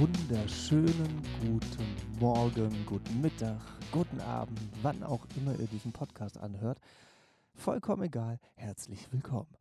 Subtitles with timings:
[0.00, 3.60] wunderschönen guten Morgen, guten Mittag,
[3.92, 6.80] guten Abend, wann auch immer ihr diesen Podcast anhört.
[7.54, 9.54] Vollkommen egal, herzlich willkommen.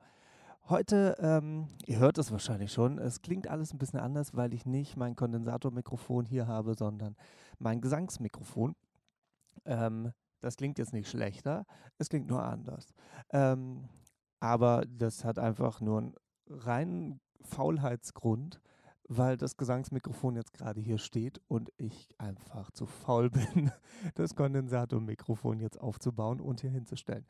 [0.69, 4.65] Heute, ähm, ihr hört es wahrscheinlich schon, es klingt alles ein bisschen anders, weil ich
[4.65, 7.17] nicht mein Kondensatormikrofon hier habe, sondern
[7.57, 8.77] mein Gesangsmikrofon.
[9.65, 11.65] Ähm, das klingt jetzt nicht schlechter,
[11.97, 12.93] es klingt nur anders.
[13.31, 13.89] Ähm,
[14.39, 16.15] aber das hat einfach nur einen
[16.47, 18.61] reinen Faulheitsgrund
[19.09, 23.71] weil das Gesangsmikrofon jetzt gerade hier steht und ich einfach zu faul bin,
[24.15, 27.25] das Kondensatormikrofon jetzt aufzubauen und hier hinzustellen.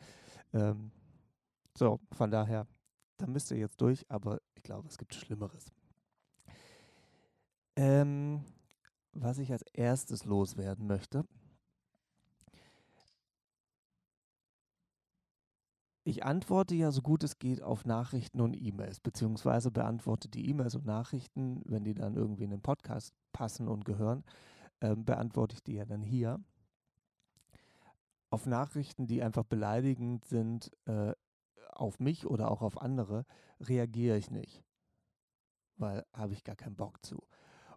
[0.54, 0.92] Ähm,
[1.78, 2.68] so, von daher,
[3.18, 5.72] da müsst ihr jetzt durch, aber ich glaube, es gibt Schlimmeres.
[7.78, 8.44] Ähm,
[9.14, 11.24] was ich als erstes loswerden möchte,
[16.10, 20.74] Ich antworte ja so gut es geht auf Nachrichten und E-Mails, beziehungsweise beantworte die E-Mails
[20.74, 24.24] und Nachrichten, wenn die dann irgendwie in den Podcast passen und gehören,
[24.80, 26.44] äh, beantworte ich die ja dann hier.
[28.32, 31.14] Auf Nachrichten, die einfach beleidigend sind, äh,
[31.74, 33.24] auf mich oder auch auf andere,
[33.60, 34.64] reagiere ich nicht,
[35.76, 37.22] weil habe ich gar keinen Bock zu.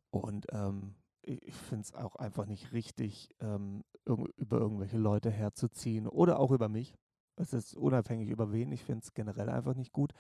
[0.09, 6.41] Und ähm, ich finde es auch einfach nicht richtig, ähm, über irgendwelche Leute herzuziehen oder
[6.41, 6.97] auch über mich.
[7.37, 8.73] Es ist unabhängig über wen.
[8.73, 10.13] Ich finde es generell einfach nicht gut.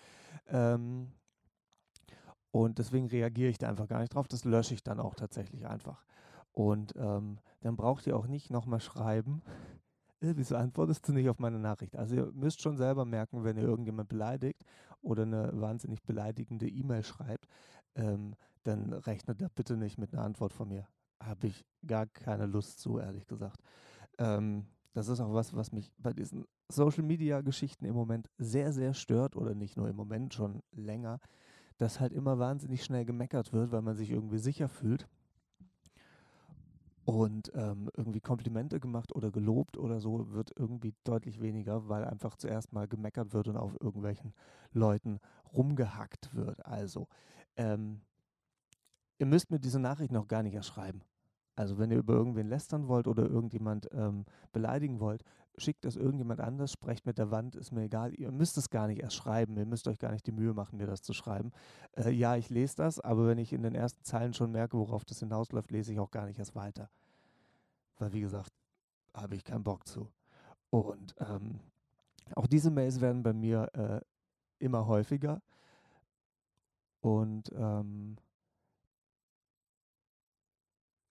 [0.48, 1.12] Ähm,
[2.50, 4.28] und deswegen reagiere ich da einfach gar nicht drauf.
[4.28, 6.04] Das lösche ich dann auch tatsächlich einfach.
[6.52, 9.42] Und ähm, dann braucht ihr auch nicht nochmal schreiben.
[10.20, 11.96] Äh, wieso antwortest du nicht auf meine Nachricht?
[11.96, 14.64] Also ihr müsst schon selber merken, wenn ihr irgendjemand beleidigt
[15.00, 17.46] oder eine wahnsinnig beleidigende E-Mail schreibt,
[17.94, 20.86] ähm, dann rechnet da bitte nicht mit einer Antwort von mir.
[21.22, 23.60] Habe ich gar keine Lust zu, ehrlich gesagt.
[24.18, 29.36] Ähm, das ist auch was, was mich bei diesen Social-Media-Geschichten im Moment sehr, sehr stört
[29.36, 31.18] oder nicht nur im Moment, schon länger,
[31.78, 35.08] dass halt immer wahnsinnig schnell gemeckert wird, weil man sich irgendwie sicher fühlt
[37.04, 42.36] und ähm, irgendwie Komplimente gemacht oder gelobt oder so wird irgendwie deutlich weniger, weil einfach
[42.36, 44.34] zuerst mal gemeckert wird und auf irgendwelchen
[44.72, 45.18] Leuten
[45.52, 46.64] rumgehackt wird.
[46.64, 47.08] Also,
[47.56, 48.02] ähm,
[49.18, 51.02] ihr müsst mir diese Nachricht noch gar nicht erschreiben.
[51.54, 55.22] Also wenn ihr über irgendwen lästern wollt oder irgendjemand ähm, beleidigen wollt,
[55.58, 58.14] schickt das irgendjemand anders, sprecht mit der Wand, ist mir egal.
[58.14, 60.78] Ihr müsst es gar nicht erst schreiben, ihr müsst euch gar nicht die Mühe machen,
[60.78, 61.52] mir das zu schreiben.
[61.96, 65.04] Äh, ja, ich lese das, aber wenn ich in den ersten Zeilen schon merke, worauf
[65.04, 66.88] das hinausläuft, lese ich auch gar nicht erst weiter.
[67.98, 68.52] Weil, wie gesagt,
[69.14, 70.08] habe ich keinen Bock zu.
[70.70, 71.60] Und ähm,
[72.34, 74.00] auch diese Mails werden bei mir äh,
[74.58, 75.42] immer häufiger.
[77.00, 78.16] Und ähm,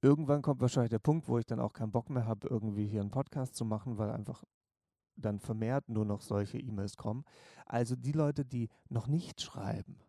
[0.01, 3.01] irgendwann kommt wahrscheinlich der Punkt, wo ich dann auch keinen Bock mehr habe, irgendwie hier
[3.01, 4.43] einen Podcast zu machen, weil einfach
[5.15, 7.23] dann vermehrt nur noch solche E-Mails kommen.
[7.65, 9.99] Also die Leute, die noch nicht schreiben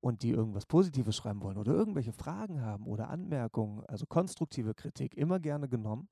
[0.00, 5.16] und die irgendwas Positives schreiben wollen oder irgendwelche Fragen haben oder Anmerkungen, also konstruktive Kritik,
[5.16, 6.08] immer gerne genommen,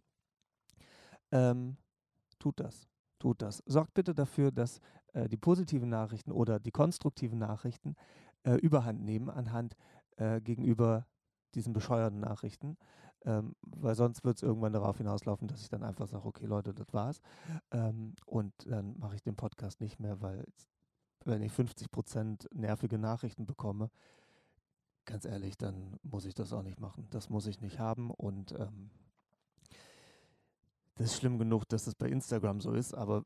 [1.32, 1.76] ähm,
[2.38, 2.86] tut das.
[3.18, 3.62] Tut das.
[3.66, 4.80] Sorgt bitte dafür, dass
[5.12, 7.94] äh, die positiven Nachrichten oder die konstruktiven Nachrichten
[8.44, 9.76] äh, überhand nehmen anhand
[10.16, 11.06] äh, gegenüber
[11.54, 12.76] diesen bescheuerten Nachrichten,
[13.24, 16.72] ähm, weil sonst wird es irgendwann darauf hinauslaufen, dass ich dann einfach sage, okay Leute,
[16.72, 17.20] das war's.
[17.70, 20.46] Ähm, und dann mache ich den Podcast nicht mehr, weil
[21.24, 23.90] wenn ich 50 Prozent nervige Nachrichten bekomme,
[25.04, 27.08] ganz ehrlich, dann muss ich das auch nicht machen.
[27.10, 28.90] Das muss ich nicht haben und ähm,
[30.94, 33.24] das ist schlimm genug, dass es bei Instagram so ist, aber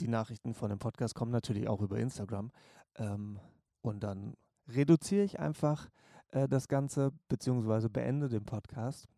[0.00, 2.50] die Nachrichten von dem Podcast kommen natürlich auch über Instagram.
[2.96, 3.38] Ähm,
[3.82, 4.36] und dann
[4.68, 5.90] reduziere ich einfach
[6.30, 9.08] äh, das Ganze, beziehungsweise beende den Podcast.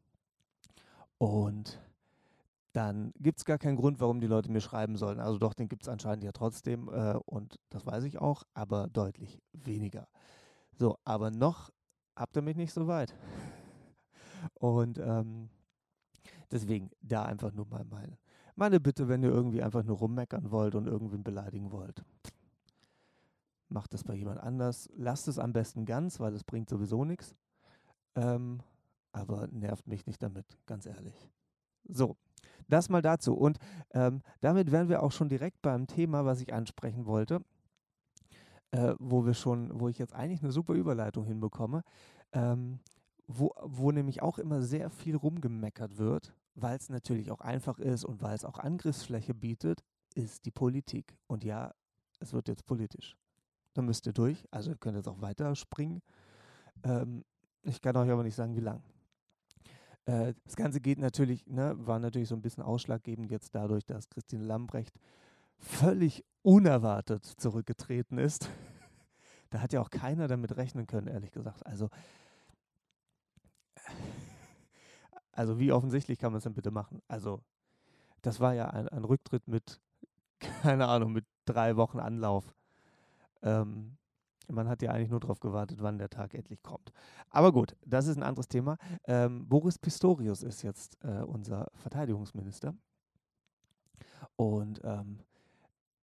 [1.18, 1.80] Und
[2.72, 5.18] dann gibt es gar keinen Grund, warum die Leute mir schreiben sollen.
[5.18, 8.88] Also doch, den gibt es anscheinend ja trotzdem äh, und das weiß ich auch, aber
[8.88, 10.08] deutlich weniger.
[10.74, 11.70] So, aber noch
[12.14, 13.14] habt ihr mich nicht so weit.
[14.54, 15.48] Und ähm,
[16.50, 18.18] deswegen da einfach nur mal meine,
[18.54, 22.04] meine Bitte, wenn ihr irgendwie einfach nur rummeckern wollt und irgendwen beleidigen wollt
[23.68, 24.88] macht das bei jemand anders.
[24.96, 27.34] Lasst es am besten ganz, weil es bringt sowieso nichts.
[28.14, 28.60] Ähm,
[29.12, 31.30] aber nervt mich nicht damit, ganz ehrlich.
[31.84, 32.16] So,
[32.68, 33.34] das mal dazu.
[33.34, 33.58] Und
[33.92, 37.40] ähm, damit wären wir auch schon direkt beim Thema, was ich ansprechen wollte,
[38.72, 41.82] äh, wo wir schon, wo ich jetzt eigentlich eine super Überleitung hinbekomme,
[42.32, 42.80] ähm,
[43.26, 48.04] wo, wo nämlich auch immer sehr viel rumgemeckert wird, weil es natürlich auch einfach ist
[48.04, 49.82] und weil es auch Angriffsfläche bietet,
[50.14, 51.16] ist die Politik.
[51.26, 51.74] Und ja,
[52.20, 53.16] es wird jetzt politisch
[53.76, 54.46] dann müsst ihr durch.
[54.50, 56.02] Also ihr könnt jetzt auch weiter springen.
[56.82, 57.24] Ähm,
[57.62, 58.82] ich kann euch aber nicht sagen, wie lang.
[60.06, 64.08] Äh, das Ganze geht natürlich, ne, war natürlich so ein bisschen ausschlaggebend jetzt dadurch, dass
[64.08, 64.98] Christine Lambrecht
[65.58, 68.50] völlig unerwartet zurückgetreten ist.
[69.50, 71.66] da hat ja auch keiner damit rechnen können, ehrlich gesagt.
[71.66, 71.88] Also
[75.36, 77.02] Also wie offensichtlich kann man es denn bitte machen?
[77.08, 77.42] Also
[78.22, 79.80] das war ja ein, ein Rücktritt mit,
[80.40, 82.54] keine Ahnung, mit drei Wochen Anlauf.
[83.42, 83.96] Ähm,
[84.48, 86.92] man hat ja eigentlich nur darauf gewartet, wann der Tag endlich kommt.
[87.30, 88.76] Aber gut, das ist ein anderes Thema.
[89.04, 92.74] Ähm, Boris Pistorius ist jetzt äh, unser Verteidigungsminister.
[94.36, 95.20] Und ähm,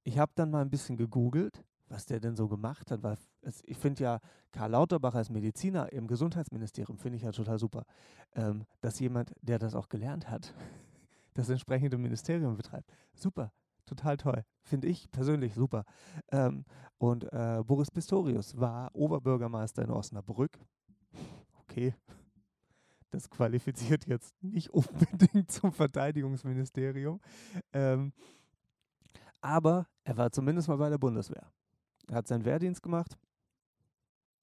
[0.04, 3.62] ich habe dann mal ein bisschen gegoogelt, was der denn so gemacht hat, weil es,
[3.66, 4.20] ich finde ja
[4.52, 7.86] Karl Lauterbach als Mediziner im Gesundheitsministerium finde ich ja total super,
[8.36, 10.54] ähm, dass jemand, der das auch gelernt hat,
[11.34, 12.92] das entsprechende Ministerium betreibt.
[13.14, 13.52] Super,
[13.86, 14.44] total toll.
[14.64, 15.86] Finde ich persönlich super.
[16.32, 16.66] Ähm,
[16.98, 20.60] und äh, Boris Pistorius war Oberbürgermeister in Osnabrück.
[21.62, 21.96] Okay.
[23.12, 27.20] Das qualifiziert jetzt nicht unbedingt zum Verteidigungsministerium.
[27.72, 28.14] Ähm,
[29.42, 31.52] aber er war zumindest mal bei der Bundeswehr.
[32.08, 33.18] Er hat seinen Wehrdienst gemacht.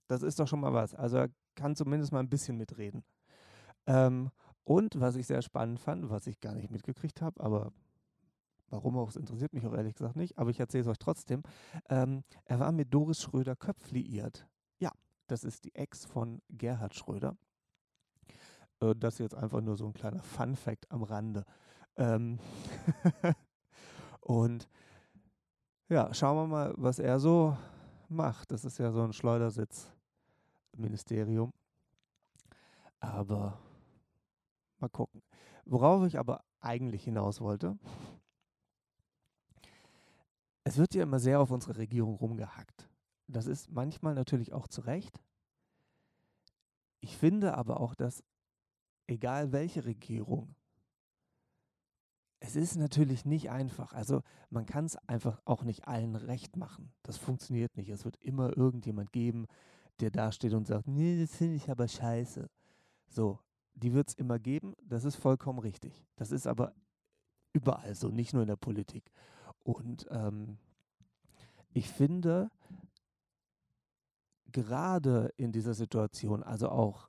[0.09, 0.95] Das ist doch schon mal was.
[0.95, 3.03] Also er kann zumindest mal ein bisschen mitreden.
[3.87, 4.31] Ähm,
[4.65, 7.73] und was ich sehr spannend fand, was ich gar nicht mitgekriegt habe, aber
[8.71, 11.43] warum auch, es interessiert mich auch ehrlich gesagt nicht, aber ich erzähle es euch trotzdem.
[11.89, 14.47] Ähm, er war mit Doris Schröder-Köpf liiert.
[14.79, 14.93] Ja,
[15.27, 17.37] das ist die Ex von Gerhard Schröder.
[18.81, 21.45] Äh, das ist jetzt einfach nur so ein kleiner Fun-Fact am Rande.
[21.97, 22.39] Ähm
[24.21, 24.69] und
[25.89, 27.57] ja, schauen wir mal, was er so
[28.09, 28.53] macht.
[28.53, 31.53] Das ist ja so ein Schleudersitz-Ministerium.
[33.01, 33.59] Aber
[34.79, 35.23] mal gucken.
[35.65, 37.79] Worauf ich aber eigentlich hinaus wollte,
[40.65, 42.89] es wird ja immer sehr auf unsere Regierung rumgehackt.
[43.27, 45.21] Das ist manchmal natürlich auch zu Recht.
[47.01, 48.23] Ich finde aber auch, dass
[49.07, 50.55] egal welche Regierung
[52.41, 53.93] es ist natürlich nicht einfach.
[53.93, 56.91] Also man kann es einfach auch nicht allen recht machen.
[57.03, 57.91] Das funktioniert nicht.
[57.91, 59.47] Es wird immer irgendjemand geben,
[60.01, 62.49] der dasteht und sagt, nee, das finde ich aber scheiße.
[63.09, 63.39] So,
[63.75, 64.75] die wird es immer geben.
[64.83, 66.03] Das ist vollkommen richtig.
[66.17, 66.75] Das ist aber
[67.53, 69.11] überall so, nicht nur in der Politik.
[69.71, 70.59] Und ähm,
[71.73, 72.51] ich finde,
[74.51, 77.09] gerade in dieser Situation, also auch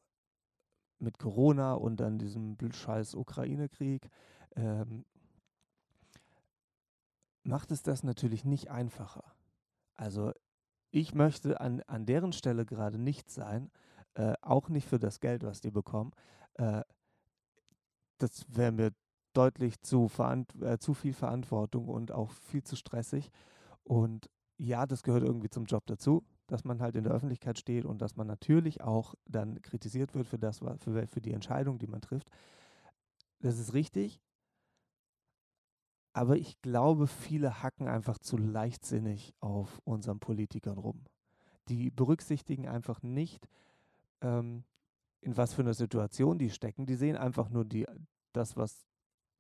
[1.00, 4.08] mit Corona und dann diesem scheiß Ukraine-Krieg,
[4.56, 5.06] ähm,
[7.42, 9.34] macht es das natürlich nicht einfacher.
[9.96, 10.32] Also
[10.92, 13.72] ich möchte an, an deren Stelle gerade nicht sein,
[14.14, 16.12] äh, auch nicht für das Geld, was die bekommen.
[16.56, 16.84] Äh,
[18.20, 18.92] das wäre mir
[19.34, 20.10] deutlich zu,
[20.62, 23.32] äh, zu viel Verantwortung und auch viel zu stressig.
[23.84, 27.86] Und ja, das gehört irgendwie zum Job dazu, dass man halt in der Öffentlichkeit steht
[27.86, 31.88] und dass man natürlich auch dann kritisiert wird für das, für, für die Entscheidung, die
[31.88, 32.30] man trifft.
[33.40, 34.22] Das ist richtig,
[36.14, 41.06] aber ich glaube, viele hacken einfach zu leichtsinnig auf unseren Politikern rum.
[41.70, 43.48] Die berücksichtigen einfach nicht,
[44.22, 44.66] ähm,
[45.22, 46.86] in was für einer Situation die stecken.
[46.86, 47.88] Die sehen einfach nur die,
[48.34, 48.86] das, was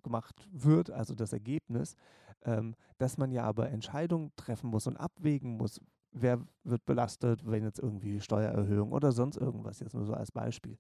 [0.03, 1.95] gemacht wird, also das Ergebnis,
[2.43, 5.79] ähm, dass man ja aber Entscheidungen treffen muss und abwägen muss,
[6.11, 10.77] wer wird belastet, wenn jetzt irgendwie Steuererhöhung oder sonst irgendwas, jetzt nur so als Beispiel.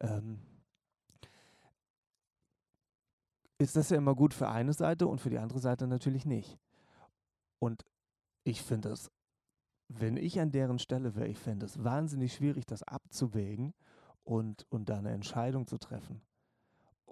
[0.00, 0.40] Ähm,
[3.58, 6.58] ist das ja immer gut für eine Seite und für die andere Seite natürlich nicht.
[7.58, 7.84] Und
[8.44, 9.10] ich finde es,
[9.88, 13.72] wenn ich an deren Stelle wäre, ich fände es wahnsinnig schwierig, das abzuwägen
[14.24, 16.22] und, und da eine Entscheidung zu treffen.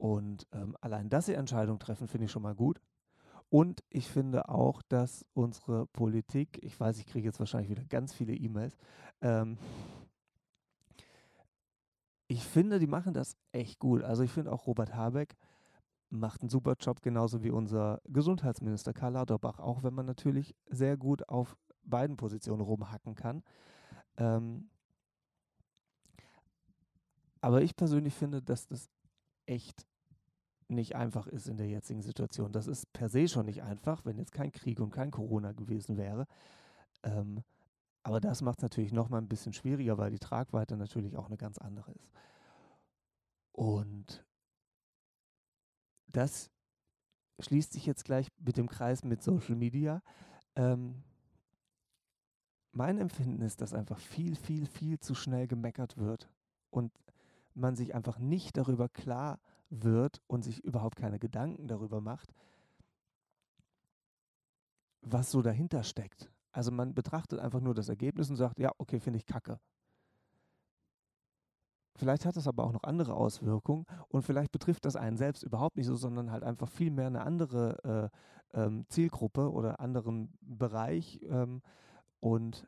[0.00, 2.80] Und ähm, allein, dass sie Entscheidungen treffen, finde ich schon mal gut.
[3.50, 8.14] Und ich finde auch, dass unsere Politik, ich weiß, ich kriege jetzt wahrscheinlich wieder ganz
[8.14, 8.78] viele E-Mails,
[9.21, 9.59] ähm,
[12.28, 14.02] ich finde, die machen das echt gut.
[14.02, 15.37] Also ich finde auch Robert Habeck
[16.09, 20.97] macht einen super Job, genauso wie unser Gesundheitsminister Karl Lauterbach, auch wenn man natürlich sehr
[20.97, 23.42] gut auf beiden Positionen rumhacken kann.
[24.16, 24.71] Ähm,
[27.42, 28.88] aber ich persönlich finde, dass das
[29.45, 29.89] echt
[30.70, 32.52] nicht einfach ist in der jetzigen Situation.
[32.52, 35.96] Das ist per se schon nicht einfach, wenn jetzt kein Krieg und kein Corona gewesen
[35.96, 36.26] wäre.
[37.02, 37.42] Ähm,
[38.02, 41.26] aber das macht es natürlich noch mal ein bisschen schwieriger, weil die Tragweite natürlich auch
[41.26, 42.12] eine ganz andere ist.
[43.52, 44.24] Und
[46.06, 46.50] das
[47.40, 50.02] schließt sich jetzt gleich mit dem Kreis mit Social Media.
[50.56, 51.02] Ähm,
[52.72, 56.30] mein Empfinden ist, dass einfach viel, viel, viel zu schnell gemeckert wird
[56.70, 56.92] und
[57.54, 62.34] man sich einfach nicht darüber klar wird und sich überhaupt keine Gedanken darüber macht,
[65.02, 66.30] was so dahinter steckt.
[66.52, 69.60] Also man betrachtet einfach nur das Ergebnis und sagt, ja, okay, finde ich kacke.
[71.96, 75.76] Vielleicht hat das aber auch noch andere Auswirkungen und vielleicht betrifft das einen selbst überhaupt
[75.76, 78.10] nicht so, sondern halt einfach viel mehr eine andere
[78.54, 81.20] äh, ähm, Zielgruppe oder anderen Bereich.
[81.28, 81.62] Ähm,
[82.20, 82.66] und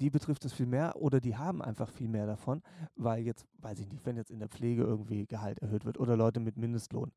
[0.00, 2.62] die betrifft es viel mehr oder die haben einfach viel mehr davon,
[2.96, 6.16] weil jetzt, weiß ich nicht, wenn jetzt in der Pflege irgendwie Gehalt erhöht wird oder
[6.16, 7.12] Leute mit Mindestlohn,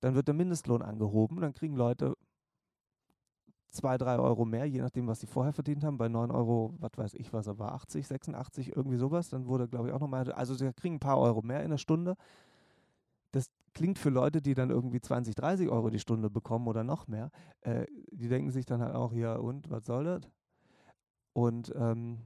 [0.00, 2.16] dann wird der Mindestlohn angehoben, dann kriegen Leute
[3.70, 5.98] zwei, drei Euro mehr, je nachdem, was sie vorher verdient haben.
[5.98, 9.28] Bei 9 Euro, was weiß ich, was er war, 80, 86, irgendwie sowas.
[9.28, 11.78] Dann wurde, glaube ich, auch nochmal, also sie kriegen ein paar Euro mehr in der
[11.78, 12.16] Stunde.
[13.32, 17.06] Das klingt für Leute, die dann irgendwie 20, 30 Euro die Stunde bekommen oder noch
[17.08, 20.30] mehr, äh, die denken sich dann halt auch, ja und, was soll das?
[21.38, 22.18] Und ähm,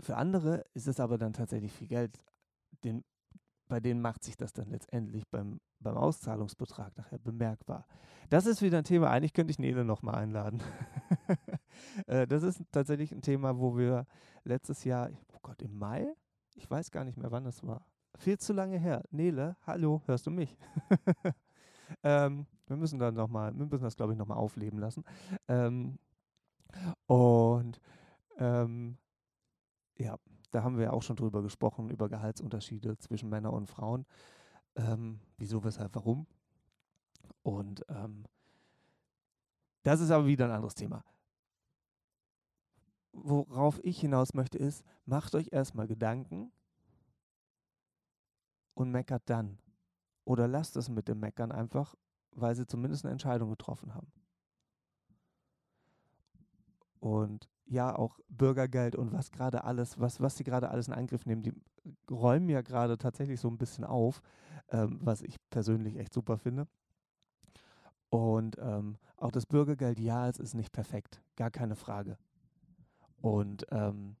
[0.00, 2.24] für andere ist es aber dann tatsächlich viel Geld.
[2.84, 3.02] Den,
[3.66, 7.88] bei denen macht sich das dann letztendlich beim, beim Auszahlungsbetrag nachher bemerkbar.
[8.30, 10.62] Das ist wieder ein Thema, eigentlich könnte ich Nele nochmal einladen.
[12.06, 14.06] äh, das ist tatsächlich ein Thema, wo wir
[14.44, 16.06] letztes Jahr, oh Gott, im Mai?
[16.54, 17.84] Ich weiß gar nicht mehr, wann es war.
[18.16, 19.02] Viel zu lange her.
[19.10, 20.56] Nele, hallo, hörst du mich?
[22.04, 25.02] ähm, wir müssen dann nochmal, wir müssen das, glaube ich, nochmal aufleben lassen.
[25.48, 25.98] Ähm,
[27.06, 27.80] und
[28.38, 28.98] ähm,
[29.98, 30.18] ja,
[30.50, 34.06] da haben wir auch schon drüber gesprochen, über Gehaltsunterschiede zwischen Männern und Frauen.
[34.76, 36.26] Ähm, wieso, weshalb, warum.
[37.42, 38.24] Und ähm,
[39.82, 41.04] das ist aber wieder ein anderes Thema.
[43.12, 46.52] Worauf ich hinaus möchte, ist, macht euch erstmal Gedanken
[48.74, 49.58] und meckert dann.
[50.24, 51.94] Oder lasst es mit dem Meckern einfach,
[52.30, 54.10] weil sie zumindest eine Entscheidung getroffen haben
[57.02, 61.26] und ja auch Bürgergeld und was gerade alles, was, was sie gerade alles in Angriff
[61.26, 61.52] nehmen, die
[62.08, 64.22] räumen ja gerade tatsächlich so ein bisschen auf,
[64.68, 66.68] ähm, was ich persönlich echt super finde.
[68.08, 72.18] Und ähm, auch das Bürgergeld, ja, es ist nicht perfekt, gar keine Frage.
[73.20, 74.14] Und ähm,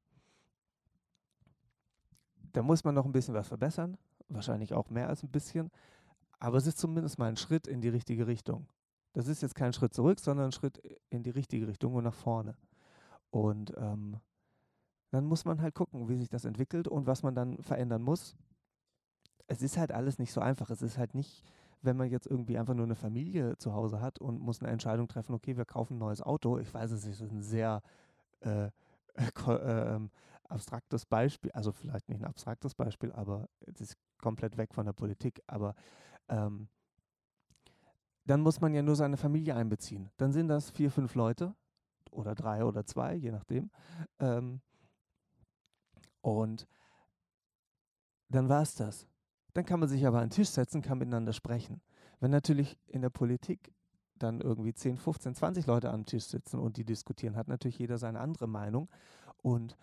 [2.52, 3.96] da muss man noch ein bisschen was verbessern,
[4.28, 5.70] wahrscheinlich auch mehr als ein bisschen,
[6.40, 8.66] aber es ist zumindest mal ein Schritt in die richtige Richtung.
[9.12, 12.14] Das ist jetzt kein Schritt zurück, sondern ein Schritt in die richtige Richtung und nach
[12.14, 12.56] vorne.
[13.32, 14.20] Und ähm,
[15.10, 18.36] dann muss man halt gucken, wie sich das entwickelt und was man dann verändern muss.
[19.46, 20.68] Es ist halt alles nicht so einfach.
[20.68, 21.42] Es ist halt nicht,
[21.80, 25.08] wenn man jetzt irgendwie einfach nur eine Familie zu Hause hat und muss eine Entscheidung
[25.08, 26.58] treffen, okay, wir kaufen ein neues Auto.
[26.58, 27.82] Ich weiß, es ist ein sehr
[28.40, 28.66] äh,
[29.14, 30.00] äh, äh,
[30.44, 34.92] abstraktes Beispiel, also vielleicht nicht ein abstraktes Beispiel, aber es ist komplett weg von der
[34.92, 35.42] Politik.
[35.46, 35.74] Aber
[36.28, 36.68] ähm,
[38.26, 40.10] dann muss man ja nur seine Familie einbeziehen.
[40.18, 41.54] Dann sind das vier, fünf Leute
[42.12, 43.70] oder drei oder zwei, je nachdem.
[44.18, 44.60] Ähm,
[46.20, 46.66] und
[48.28, 49.06] dann war es das.
[49.54, 51.82] Dann kann man sich aber an den Tisch setzen, kann miteinander sprechen.
[52.20, 53.74] Wenn natürlich in der Politik
[54.16, 57.98] dann irgendwie 10, 15, 20 Leute am Tisch sitzen und die diskutieren, hat natürlich jeder
[57.98, 58.88] seine andere Meinung.
[59.38, 59.76] Und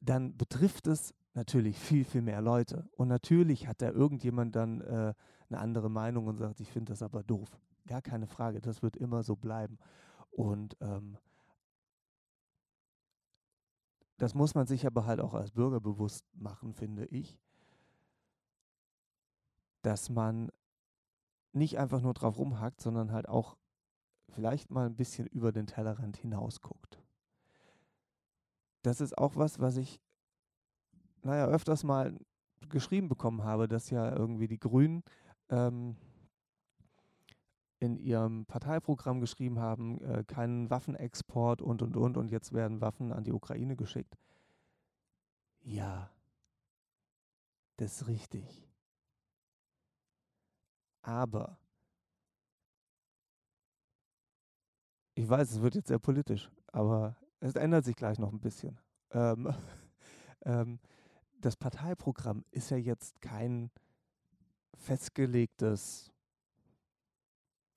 [0.00, 2.88] dann betrifft es natürlich viel, viel mehr Leute.
[2.96, 5.14] Und natürlich hat da irgendjemand dann äh,
[5.48, 7.48] eine andere Meinung und sagt, ich finde das aber doof.
[7.86, 9.78] Gar keine Frage, das wird immer so bleiben.
[10.34, 11.16] Und ähm,
[14.18, 17.38] das muss man sich aber halt auch als Bürger bewusst machen, finde ich,
[19.82, 20.50] dass man
[21.52, 23.56] nicht einfach nur drauf rumhackt, sondern halt auch
[24.28, 27.00] vielleicht mal ein bisschen über den Tellerrand hinaus guckt.
[28.82, 30.00] Das ist auch was, was ich,
[31.22, 32.18] naja, öfters mal
[32.70, 35.04] geschrieben bekommen habe, dass ja irgendwie die Grünen
[35.48, 35.96] ähm,
[37.84, 43.12] in ihrem Parteiprogramm geschrieben haben, äh, keinen Waffenexport und, und, und, und jetzt werden Waffen
[43.12, 44.16] an die Ukraine geschickt.
[45.62, 46.10] Ja,
[47.76, 48.68] das ist richtig.
[51.02, 51.58] Aber
[55.14, 58.78] ich weiß, es wird jetzt sehr politisch, aber es ändert sich gleich noch ein bisschen.
[59.10, 59.52] Ähm,
[60.44, 60.80] ähm,
[61.40, 63.70] das Parteiprogramm ist ja jetzt kein
[64.74, 66.13] festgelegtes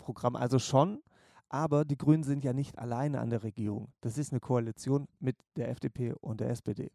[0.08, 0.38] Programm.
[0.38, 1.04] Also schon,
[1.50, 3.92] aber die Grünen sind ja nicht alleine an der Regierung.
[4.00, 6.92] Das ist eine Koalition mit der FDP und der SPD.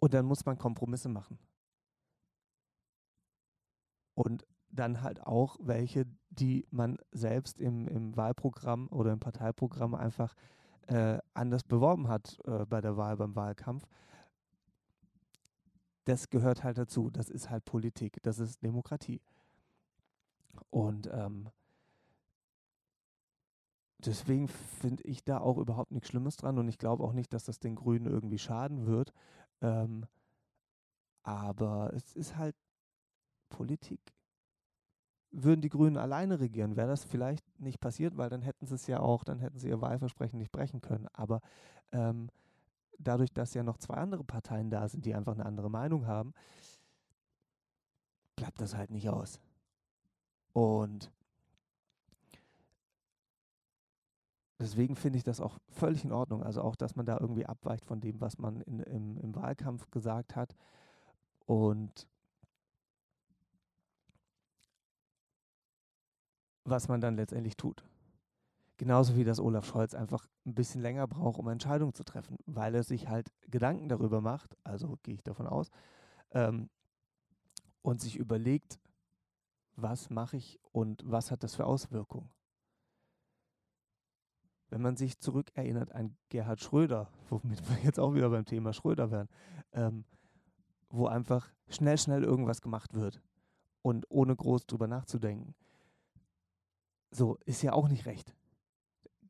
[0.00, 1.38] Und dann muss man Kompromisse machen.
[4.14, 10.34] Und dann halt auch welche, die man selbst im, im Wahlprogramm oder im Parteiprogramm einfach
[10.88, 13.86] äh, anders beworben hat äh, bei der Wahl, beim Wahlkampf.
[16.04, 17.10] Das gehört halt dazu.
[17.10, 18.18] Das ist halt Politik.
[18.24, 19.20] Das ist Demokratie.
[20.70, 21.48] Und ähm,
[23.98, 27.44] deswegen finde ich da auch überhaupt nichts Schlimmes dran und ich glaube auch nicht, dass
[27.44, 29.12] das den Grünen irgendwie schaden wird.
[29.60, 30.06] Ähm,
[31.22, 32.54] aber es ist halt
[33.48, 34.00] Politik.
[35.30, 38.86] Würden die Grünen alleine regieren, wäre das vielleicht nicht passiert, weil dann hätten sie es
[38.86, 41.08] ja auch, dann hätten sie ihr Wahlversprechen nicht brechen können.
[41.12, 41.40] Aber
[41.92, 42.28] ähm,
[42.98, 46.34] dadurch, dass ja noch zwei andere Parteien da sind, die einfach eine andere Meinung haben,
[48.36, 49.40] bleibt das halt nicht aus.
[50.54, 51.10] Und
[54.60, 56.42] deswegen finde ich das auch völlig in Ordnung.
[56.42, 59.90] Also auch, dass man da irgendwie abweicht von dem, was man in, im, im Wahlkampf
[59.90, 60.56] gesagt hat.
[61.44, 62.06] Und
[66.64, 67.84] was man dann letztendlich tut.
[68.76, 72.74] Genauso wie das Olaf Scholz einfach ein bisschen länger braucht, um Entscheidungen zu treffen, weil
[72.74, 75.70] er sich halt Gedanken darüber macht, also gehe ich davon aus,
[76.30, 76.68] ähm,
[77.82, 78.78] und sich überlegt,
[79.76, 82.30] was mache ich und was hat das für Auswirkungen.
[84.68, 89.10] Wenn man sich zurückerinnert an Gerhard Schröder, womit wir jetzt auch wieder beim Thema Schröder
[89.10, 89.28] wären,
[89.72, 90.04] ähm,
[90.88, 93.20] wo einfach schnell, schnell irgendwas gemacht wird
[93.82, 95.54] und ohne groß drüber nachzudenken.
[97.10, 98.34] So, ist ja auch nicht recht.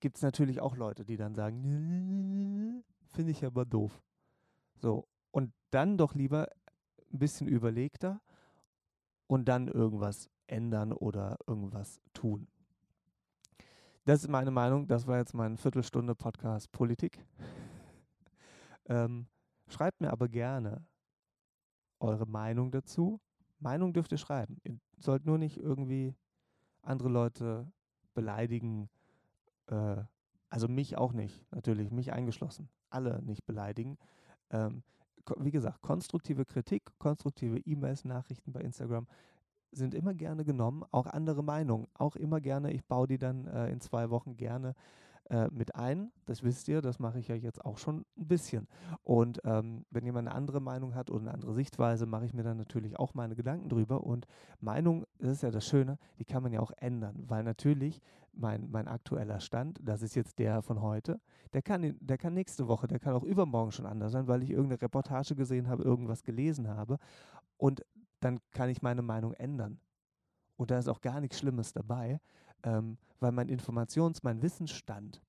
[0.01, 4.03] Gibt es natürlich auch Leute, die dann sagen, finde ich aber doof.
[4.77, 6.49] So, und dann doch lieber
[7.13, 8.21] ein bisschen überlegter
[9.27, 12.47] und dann irgendwas ändern oder irgendwas tun.
[14.05, 14.87] Das ist meine Meinung.
[14.87, 17.25] Das war jetzt mein Viertelstunde Podcast Politik.
[18.87, 19.27] ähm,
[19.69, 20.85] schreibt mir aber gerne
[22.01, 23.21] eure Meinung dazu.
[23.61, 24.59] Meinung dürft ihr schreiben.
[24.63, 26.15] Ihr sollt nur nicht irgendwie
[26.83, 27.67] andere Leute
[28.13, 28.91] beleidigen.
[29.69, 30.03] Äh,
[30.51, 32.69] also mich auch nicht, natürlich, mich eingeschlossen.
[32.91, 33.97] Alle nicht beleidigen.
[34.51, 34.83] Ähm,
[35.39, 39.07] wie gesagt, konstruktive Kritik, konstruktive E-Mails, Nachrichten bei Instagram
[39.75, 42.73] sind immer gerne genommen, auch andere Meinungen, auch immer gerne.
[42.73, 44.75] Ich baue die dann äh, in zwei Wochen gerne
[45.31, 46.13] äh, mit ein.
[46.27, 48.69] Das wisst ihr, das mache ich ja jetzt auch schon ein bisschen.
[49.03, 52.43] Und ähm, wenn jemand eine andere Meinung hat oder eine andere Sichtweise, mache ich mir
[52.43, 54.05] dann natürlich auch meine Gedanken drüber.
[54.05, 54.27] Und
[54.61, 58.03] Meinung, das ist ja das Schöne, die kann man ja auch ändern, weil natürlich
[58.33, 61.21] mein, mein aktueller Stand, das ist jetzt der von heute,
[61.55, 64.51] der kann, der kann nächste Woche, der kann auch übermorgen schon anders sein, weil ich
[64.51, 66.99] irgendeine Reportage gesehen habe, irgendwas gelesen habe.
[67.57, 67.83] Und
[68.25, 69.79] dann kann ich meine Meinung ändern.
[70.57, 72.21] Und da ist auch gar nichts Schlimmes dabei,
[72.63, 75.23] ähm, weil mein Informations-, mein Wissensstand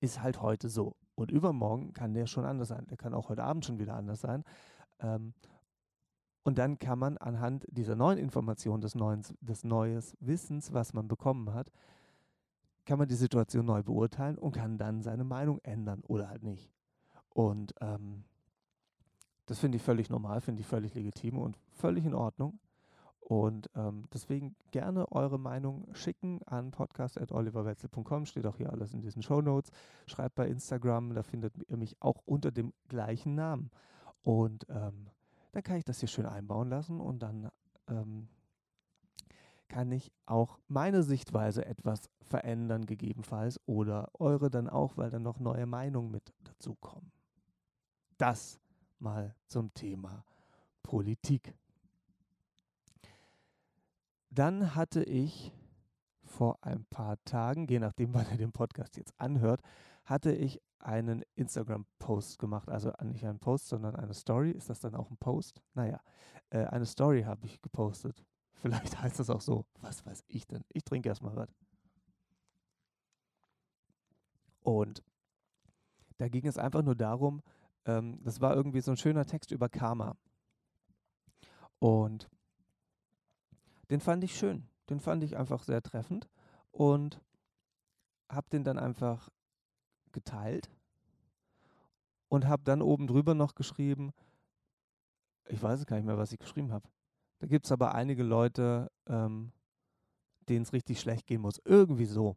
[0.00, 0.96] ist halt heute so.
[1.14, 2.86] Und übermorgen kann der schon anders sein.
[2.88, 4.44] Der kann auch heute Abend schon wieder anders sein.
[4.98, 5.32] Ähm,
[6.42, 11.08] und dann kann man anhand dieser neuen Information, des neuen, des neues Wissens, was man
[11.08, 11.72] bekommen hat,
[12.84, 16.70] kann man die Situation neu beurteilen und kann dann seine Meinung ändern oder halt nicht.
[17.30, 18.24] Und ähm,
[19.46, 22.58] das finde ich völlig normal, finde ich völlig legitim und völlig in Ordnung.
[23.20, 28.24] Und ähm, deswegen gerne eure Meinung schicken an podcast.oliverwetzel.com.
[28.24, 29.72] Steht auch hier alles in diesen Show Notes.
[30.06, 33.70] Schreibt bei Instagram, da findet ihr mich auch unter dem gleichen Namen.
[34.22, 35.08] Und ähm,
[35.50, 37.50] dann kann ich das hier schön einbauen lassen und dann
[37.88, 38.28] ähm,
[39.68, 45.40] kann ich auch meine Sichtweise etwas verändern, gegebenenfalls, oder eure dann auch, weil dann noch
[45.40, 47.10] neue Meinungen mit dazukommen.
[48.18, 48.60] Das
[49.00, 50.24] mal zum Thema
[50.82, 51.54] Politik.
[54.30, 55.52] Dann hatte ich
[56.22, 59.62] vor ein paar Tagen, je nachdem, wann ihr den Podcast jetzt anhört,
[60.04, 62.70] hatte ich einen Instagram-Post gemacht.
[62.70, 64.50] Also nicht einen Post, sondern eine Story.
[64.50, 65.60] Ist das dann auch ein Post?
[65.74, 66.00] Naja,
[66.50, 68.24] äh, eine Story habe ich gepostet.
[68.52, 69.66] Vielleicht heißt das auch so.
[69.80, 70.64] Was weiß ich denn?
[70.68, 71.54] Ich trinke erstmal was.
[74.62, 75.02] Und
[76.18, 77.42] da ging es einfach nur darum,
[77.86, 80.16] ähm, das war irgendwie so ein schöner Text über Karma.
[81.78, 82.28] Und
[83.90, 84.68] den fand ich schön.
[84.90, 86.28] Den fand ich einfach sehr treffend
[86.70, 87.20] und
[88.28, 89.30] habe den dann einfach
[90.12, 90.70] geteilt
[92.28, 94.12] und habe dann oben drüber noch geschrieben,
[95.48, 96.88] ich weiß gar nicht mehr, was ich geschrieben habe.
[97.38, 99.52] Da gibt es aber einige Leute, ähm,
[100.48, 101.60] denen es richtig schlecht gehen muss.
[101.64, 102.36] Irgendwie so.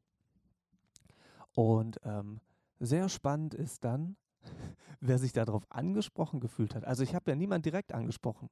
[1.54, 2.40] Und ähm,
[2.80, 4.16] sehr spannend ist dann,
[5.00, 6.86] wer sich darauf angesprochen gefühlt hat.
[6.86, 8.50] Also ich habe ja niemand direkt angesprochen.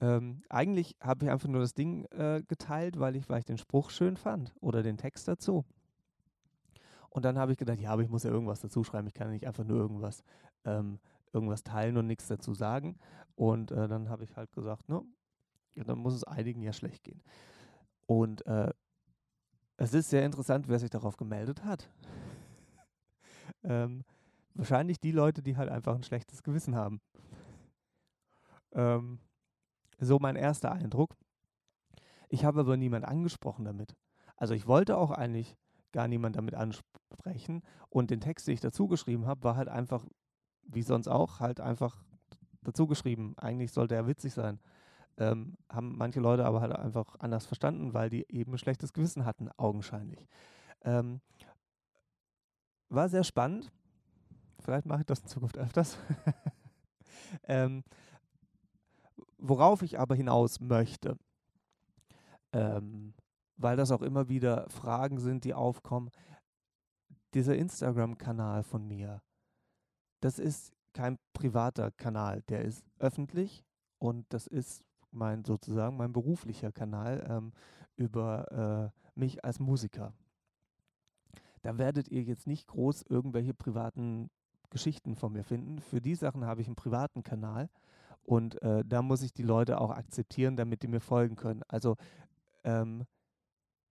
[0.00, 3.58] Ähm, eigentlich habe ich einfach nur das Ding äh, geteilt, weil ich, weil ich den
[3.58, 5.64] Spruch schön fand oder den Text dazu.
[7.08, 9.06] Und dann habe ich gedacht, ja, aber ich muss ja irgendwas dazu schreiben.
[9.06, 10.24] Ich kann ja nicht einfach nur irgendwas,
[10.64, 10.98] ähm,
[11.32, 12.98] irgendwas teilen und nichts dazu sagen.
[13.36, 15.02] Und äh, dann habe ich halt gesagt, ne,
[15.74, 17.22] ja, dann muss es einigen ja schlecht gehen.
[18.06, 18.72] Und äh,
[19.76, 21.88] es ist sehr interessant, wer sich darauf gemeldet hat.
[23.64, 24.04] Ähm,
[24.54, 27.00] wahrscheinlich die Leute, die halt einfach ein schlechtes Gewissen haben.
[28.72, 29.18] Ähm,
[29.98, 31.16] so mein erster Eindruck.
[32.28, 33.94] Ich habe aber niemand angesprochen damit.
[34.36, 35.56] Also ich wollte auch eigentlich
[35.92, 37.62] gar niemand damit ansprechen.
[37.90, 40.04] Und den Text, den ich dazu geschrieben habe, war halt einfach,
[40.62, 42.02] wie sonst auch, halt einfach
[42.62, 43.34] dazu geschrieben.
[43.36, 44.58] Eigentlich sollte er witzig sein.
[45.18, 49.26] Ähm, haben manche Leute aber halt einfach anders verstanden, weil die eben ein schlechtes Gewissen
[49.26, 50.26] hatten, augenscheinlich.
[50.84, 51.20] Ähm,
[52.94, 53.70] war sehr spannend.
[54.60, 55.98] Vielleicht mache ich das in Zukunft öfters.
[57.44, 57.82] ähm,
[59.44, 61.18] Worauf ich aber hinaus möchte,
[62.52, 63.12] ähm,
[63.56, 66.10] weil das auch immer wieder Fragen sind, die aufkommen.
[67.34, 69.20] Dieser Instagram-Kanal von mir,
[70.20, 73.64] das ist kein privater Kanal, der ist öffentlich
[73.98, 77.52] und das ist mein sozusagen mein beruflicher Kanal ähm,
[77.96, 80.12] über äh, mich als Musiker.
[81.62, 84.30] Da werdet ihr jetzt nicht groß irgendwelche privaten
[84.70, 85.80] Geschichten von mir finden.
[85.80, 87.68] Für die Sachen habe ich einen privaten Kanal
[88.22, 91.62] und äh, da muss ich die Leute auch akzeptieren, damit die mir folgen können.
[91.68, 91.96] Also
[92.64, 93.04] ähm,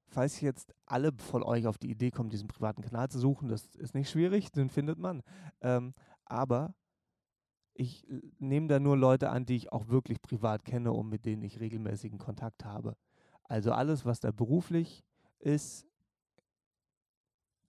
[0.07, 3.75] falls jetzt alle von euch auf die Idee kommen, diesen privaten Kanal zu suchen, das
[3.75, 5.21] ist nicht schwierig, den findet man.
[5.61, 5.93] Ähm,
[6.25, 6.73] aber
[7.73, 11.25] ich äh, nehme da nur Leute an, die ich auch wirklich privat kenne und mit
[11.25, 12.95] denen ich regelmäßigen Kontakt habe.
[13.43, 15.03] Also alles, was da beruflich
[15.39, 15.87] ist,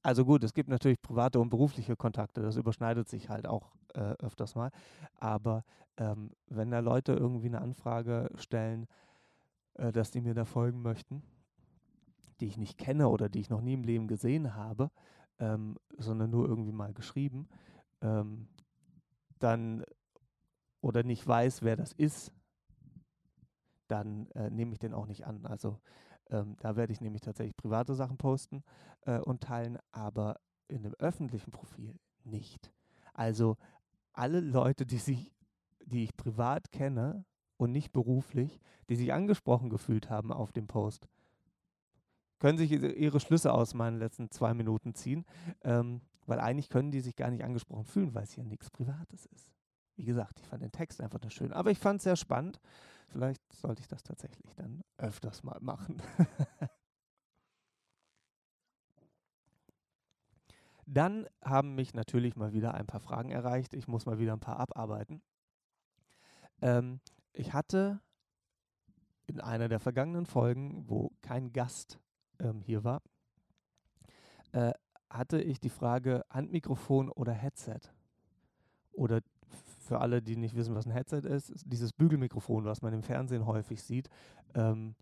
[0.03, 4.15] also gut, es gibt natürlich private und berufliche Kontakte, das überschneidet sich halt auch äh,
[4.19, 4.71] öfters mal.
[5.21, 5.65] Aber
[5.97, 8.87] ähm, wenn da Leute irgendwie eine Anfrage stellen,
[9.75, 11.23] äh, dass die mir da folgen möchten,
[12.41, 14.91] die ich nicht kenne oder die ich noch nie im Leben gesehen habe,
[15.39, 17.49] ähm, sondern nur irgendwie mal geschrieben,
[18.01, 18.49] ähm,
[19.39, 19.85] dann
[20.81, 22.33] oder nicht weiß, wer das ist,
[23.87, 25.47] dann äh, nehme ich den auch nicht an.
[25.47, 25.79] Also
[26.31, 28.63] ähm, da werde ich nämlich tatsächlich private Sachen posten
[29.03, 32.73] äh, und teilen, aber in einem öffentlichen Profil nicht.
[33.15, 33.57] Also
[34.13, 35.33] alle Leute, die sich,
[35.85, 37.25] die ich privat kenne
[37.57, 41.09] und nicht beruflich, die sich angesprochen gefühlt haben auf dem Post,
[42.39, 45.25] können sich ihre Schlüsse aus meinen letzten zwei Minuten ziehen,
[45.63, 49.27] ähm, weil eigentlich können die sich gar nicht angesprochen fühlen, weil es ja nichts Privates
[49.27, 49.53] ist.
[49.97, 52.61] Wie gesagt, ich fand den Text einfach nur schön, aber ich fand es sehr spannend.
[53.13, 56.01] Vielleicht sollte ich das tatsächlich dann öfters mal machen.
[60.87, 63.75] Dann haben mich natürlich mal wieder ein paar Fragen erreicht.
[63.75, 65.23] Ich muss mal wieder ein paar abarbeiten.
[66.61, 67.01] Ähm,
[67.33, 68.01] ich hatte
[69.27, 71.99] in einer der vergangenen Folgen, wo kein Gast
[72.41, 73.03] ähm, hier war,
[74.53, 74.73] äh,
[75.09, 77.81] hatte ich die Frage Handmikrofon oder Headset.
[78.93, 79.21] Oder
[79.93, 83.03] für alle, die nicht wissen, was ein Headset ist, ist dieses Bügelmikrofon, was man im
[83.03, 84.09] Fernsehen häufig sieht,
[84.55, 84.95] ähm,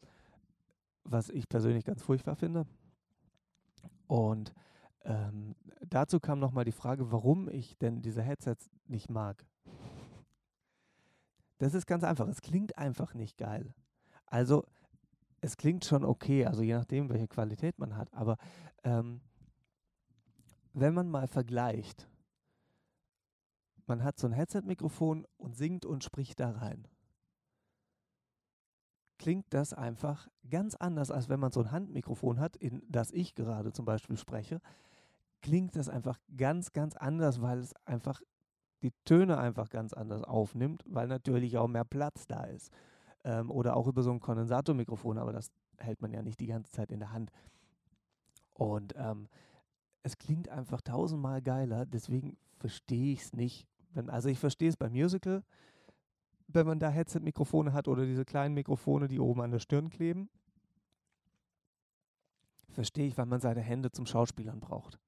[1.04, 2.66] was ich persönlich ganz furchtbar finde.
[4.08, 4.52] Und
[5.04, 5.54] ähm,
[5.86, 9.46] dazu kam nochmal die Frage, warum ich denn diese Headsets nicht mag.
[11.58, 12.26] Das ist ganz einfach.
[12.26, 13.72] Es klingt einfach nicht geil.
[14.26, 14.66] Also,
[15.40, 18.12] es klingt schon okay, also je nachdem, welche Qualität man hat.
[18.12, 18.38] Aber
[18.82, 19.20] ähm,
[20.72, 22.09] wenn man mal vergleicht,
[23.90, 26.86] man hat so ein Headset-Mikrofon und singt und spricht da rein.
[29.18, 33.34] Klingt das einfach ganz anders, als wenn man so ein Handmikrofon hat, in das ich
[33.34, 34.62] gerade zum Beispiel spreche.
[35.42, 38.22] Klingt das einfach ganz, ganz anders, weil es einfach
[38.82, 42.72] die Töne einfach ganz anders aufnimmt, weil natürlich auch mehr Platz da ist.
[43.24, 46.72] Ähm, oder auch über so ein Kondensatormikrofon, aber das hält man ja nicht die ganze
[46.72, 47.30] Zeit in der Hand.
[48.54, 49.28] Und ähm,
[50.02, 54.76] es klingt einfach tausendmal geiler, deswegen verstehe ich es nicht, wenn, also ich verstehe es
[54.76, 55.42] beim Musical,
[56.48, 60.28] wenn man da Headset-Mikrofone hat oder diese kleinen Mikrofone, die oben an der Stirn kleben.
[62.70, 64.98] Verstehe ich, weil man seine Hände zum Schauspielern braucht.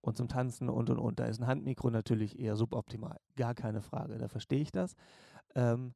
[0.00, 1.18] Und zum Tanzen und und und.
[1.18, 3.18] Da ist ein Handmikro natürlich eher suboptimal.
[3.36, 4.18] Gar keine Frage.
[4.18, 4.94] Da verstehe ich das.
[5.54, 5.94] Ähm,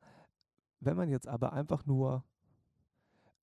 [0.81, 2.25] wenn man jetzt aber einfach nur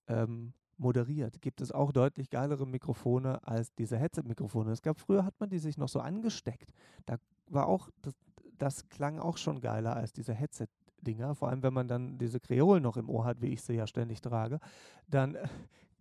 [0.08, 4.72] ähm, moderiert, gibt es auch deutlich geilere Mikrofone als diese Headset-Mikrofone.
[4.72, 6.72] Es gab früher, hat man die sich noch so angesteckt.
[7.06, 8.14] Da war auch, das,
[8.62, 11.36] das klang auch schon geiler als diese Headset-Dinger.
[11.36, 13.88] Vor allem, wenn man dann diese Kreolen noch im Ohr hat, wie ich sie ja
[13.88, 14.60] ständig trage,
[15.08, 15.48] dann äh,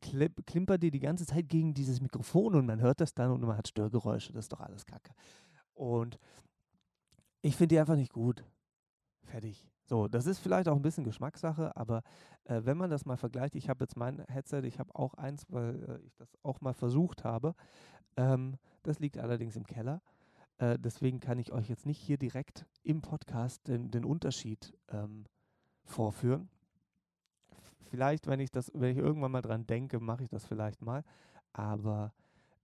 [0.01, 3.57] klimpert die die ganze Zeit gegen dieses Mikrofon und man hört das dann und man
[3.57, 4.33] hat Störgeräusche.
[4.33, 5.13] Das ist doch alles Kacke.
[5.75, 6.19] Und
[7.43, 8.45] ich finde die einfach nicht gut.
[9.25, 9.67] Fertig.
[9.85, 12.03] So, das ist vielleicht auch ein bisschen Geschmackssache, aber
[12.45, 15.47] äh, wenn man das mal vergleicht, ich habe jetzt mein Headset, ich habe auch eins,
[15.49, 17.55] weil äh, ich das auch mal versucht habe.
[18.17, 20.03] Ähm, das liegt allerdings im Keller.
[20.59, 25.25] Äh, deswegen kann ich euch jetzt nicht hier direkt im Podcast den, den Unterschied ähm,
[25.85, 26.49] vorführen.
[27.91, 31.05] Vielleicht, wenn ich das, wenn ich irgendwann mal dran denke, mache ich das vielleicht mal.
[31.53, 32.13] Aber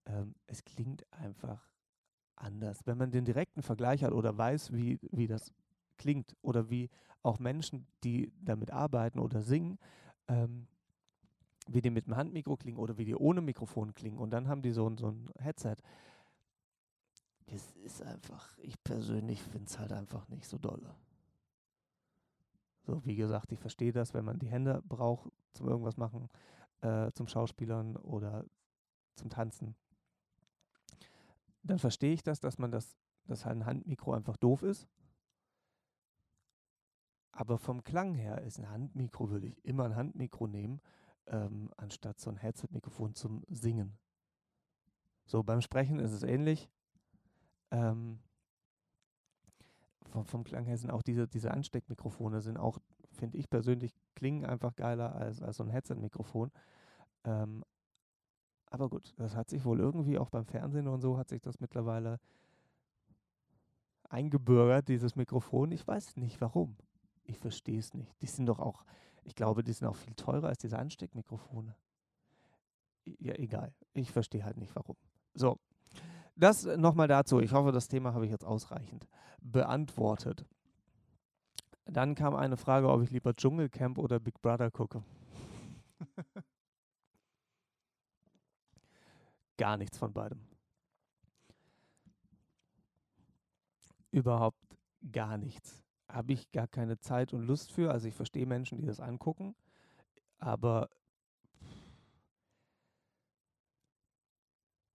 [0.06, 1.62] ähm, es klingt einfach
[2.36, 2.80] anders.
[2.84, 5.52] Wenn man den direkten Vergleich hat oder weiß, wie, wie das
[5.96, 6.90] klingt oder wie
[7.22, 9.78] auch Menschen, die damit arbeiten oder singen,
[10.28, 10.66] ähm,
[11.68, 14.60] wie die mit dem Handmikro klingen oder wie die ohne Mikrofon klingen und dann haben
[14.60, 15.76] die so, so ein Headset
[17.46, 20.94] das ist einfach, ich persönlich finde es halt einfach nicht so dolle.
[22.82, 26.28] So, wie gesagt, ich verstehe das, wenn man die Hände braucht zum irgendwas machen,
[26.80, 28.44] äh, zum Schauspielern oder
[29.14, 29.74] zum Tanzen.
[31.62, 34.86] Dann verstehe ich das, dass man das, dass halt ein Handmikro einfach doof ist.
[37.32, 40.80] Aber vom Klang her ist ein Handmikro, würde ich immer ein Handmikro nehmen,
[41.26, 43.98] ähm, anstatt so ein Headset-Mikrofon zum Singen.
[45.24, 46.70] So, beim Sprechen ist es ähnlich.
[47.74, 48.20] Ähm,
[50.10, 52.78] vom, vom Klang her sind auch diese, diese Ansteckmikrofone sind auch,
[53.10, 56.52] finde ich persönlich, klingen einfach geiler als, als so ein Headset-Mikrofon.
[57.24, 57.64] Ähm,
[58.70, 61.58] aber gut, das hat sich wohl irgendwie auch beim Fernsehen und so hat sich das
[61.58, 62.20] mittlerweile
[64.08, 65.72] eingebürgert, dieses Mikrofon.
[65.72, 66.76] Ich weiß nicht warum.
[67.24, 68.14] Ich verstehe es nicht.
[68.22, 68.84] Die sind doch auch,
[69.24, 71.74] ich glaube, die sind auch viel teurer als diese Ansteckmikrofone.
[73.04, 73.74] Ja, egal.
[73.94, 74.96] Ich verstehe halt nicht warum.
[75.34, 75.58] So,
[76.36, 77.40] das nochmal dazu.
[77.40, 79.06] Ich hoffe, das Thema habe ich jetzt ausreichend
[79.40, 80.46] beantwortet.
[81.86, 85.02] Dann kam eine Frage, ob ich lieber Dschungelcamp oder Big Brother gucke.
[89.56, 90.40] Gar nichts von beidem.
[94.10, 94.58] Überhaupt
[95.12, 95.84] gar nichts.
[96.08, 97.90] Habe ich gar keine Zeit und Lust für.
[97.90, 99.54] Also ich verstehe Menschen, die das angucken,
[100.38, 100.88] aber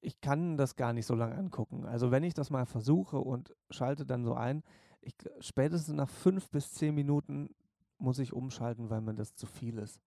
[0.01, 1.85] ich kann das gar nicht so lange angucken.
[1.85, 4.63] Also wenn ich das mal versuche und schalte dann so ein,
[5.01, 7.55] ich, spätestens nach fünf bis zehn Minuten
[7.97, 9.99] muss ich umschalten, weil mir das zu viel ist.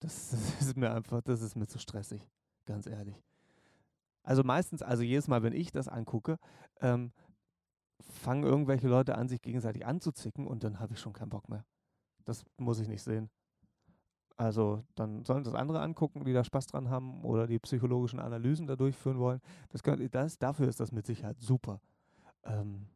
[0.00, 2.28] Das, das ist mir einfach, das ist mir zu stressig,
[2.64, 3.22] ganz ehrlich.
[4.22, 6.38] Also meistens, also jedes Mal, wenn ich das angucke,
[6.80, 7.12] ähm,
[8.00, 11.64] fangen irgendwelche Leute an, sich gegenseitig anzuzicken und dann habe ich schon keinen Bock mehr.
[12.24, 13.30] Das muss ich nicht sehen.
[14.36, 18.66] Also dann sollen das andere angucken, die da Spaß dran haben oder die psychologischen Analysen
[18.66, 19.40] da durchführen wollen.
[19.70, 21.80] Das, könnt, das dafür ist das mit Sicherheit super.
[22.44, 22.86] Ähm,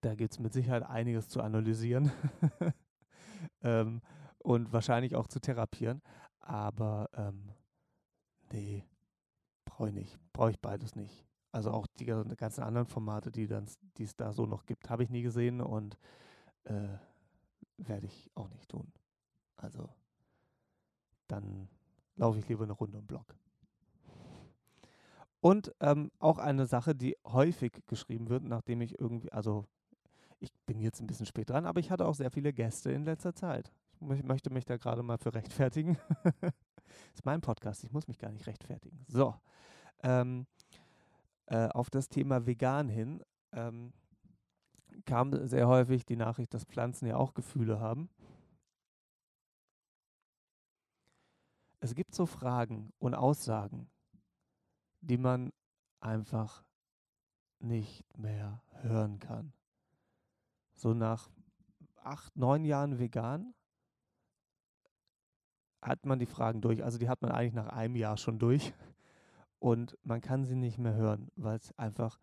[0.00, 2.10] da gibt es mit Sicherheit einiges zu analysieren
[3.62, 4.00] ähm,
[4.38, 6.00] und wahrscheinlich auch zu therapieren.
[6.40, 7.52] Aber ähm,
[8.50, 8.84] nee,
[9.66, 10.18] brauche ich nicht.
[10.32, 11.26] Brauche ich beides nicht.
[11.52, 13.42] Also auch die ganzen anderen Formate, die
[13.98, 15.98] es da so noch gibt, habe ich nie gesehen und
[16.64, 16.96] äh,
[17.76, 18.90] werde ich auch nicht tun.
[19.56, 19.90] Also
[21.30, 21.68] dann
[22.16, 23.34] laufe ich lieber eine Runde im Block.
[25.40, 29.64] Und ähm, auch eine Sache, die häufig geschrieben wird, nachdem ich irgendwie, also
[30.38, 33.04] ich bin jetzt ein bisschen spät dran, aber ich hatte auch sehr viele Gäste in
[33.04, 33.72] letzter Zeit.
[34.00, 35.98] Ich möchte mich da gerade mal für rechtfertigen.
[37.14, 39.04] ist mein Podcast, ich muss mich gar nicht rechtfertigen.
[39.08, 39.34] So,
[40.02, 40.46] ähm,
[41.46, 43.92] äh, auf das Thema vegan hin ähm,
[45.04, 48.08] kam sehr häufig die Nachricht, dass Pflanzen ja auch Gefühle haben.
[51.80, 53.90] Es gibt so Fragen und Aussagen,
[55.00, 55.52] die man
[56.00, 56.62] einfach
[57.58, 59.52] nicht mehr hören kann.
[60.74, 61.30] So nach
[61.96, 63.54] acht, neun Jahren vegan
[65.80, 66.84] hat man die Fragen durch.
[66.84, 68.74] Also die hat man eigentlich nach einem Jahr schon durch.
[69.58, 72.18] Und man kann sie nicht mehr hören, weil es einfach,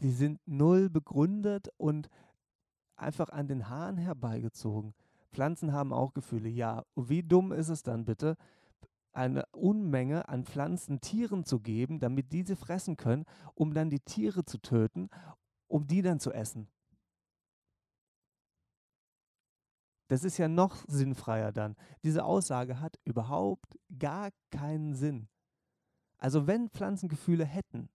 [0.00, 2.08] die sind null begründet und
[2.96, 4.94] einfach an den Haaren herbeigezogen.
[5.32, 6.84] Pflanzen haben auch Gefühle, ja.
[6.94, 8.36] Wie dumm ist es dann bitte,
[9.12, 14.44] eine Unmenge an Pflanzen Tieren zu geben, damit diese fressen können, um dann die Tiere
[14.44, 15.08] zu töten,
[15.68, 16.68] um die dann zu essen?
[20.08, 21.74] Das ist ja noch sinnfreier dann.
[22.04, 25.28] Diese Aussage hat überhaupt gar keinen Sinn.
[26.18, 27.88] Also wenn Pflanzen Gefühle hätten,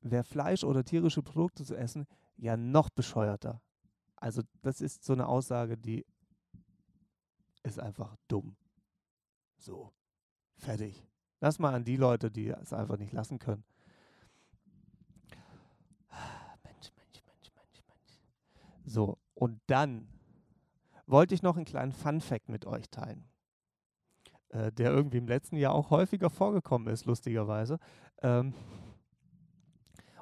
[0.00, 3.60] wäre Fleisch oder tierische Produkte zu essen ja noch bescheuerter.
[4.24, 6.06] Also das ist so eine Aussage, die
[7.62, 8.56] ist einfach dumm.
[9.58, 9.92] So,
[10.56, 11.06] fertig.
[11.40, 13.64] Lass mal an die Leute, die es einfach nicht lassen können.
[16.62, 18.18] Mensch, Mensch, Mensch, Mensch, Mensch.
[18.86, 20.08] So, und dann
[21.04, 23.28] wollte ich noch einen kleinen Fun-Fact mit euch teilen,
[24.48, 27.78] äh, der irgendwie im letzten Jahr auch häufiger vorgekommen ist, lustigerweise.
[28.22, 28.54] Ähm,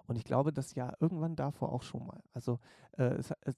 [0.07, 2.23] und ich glaube, das Jahr irgendwann davor auch schon mal.
[2.33, 2.59] Also
[2.99, 3.57] äh, es, es,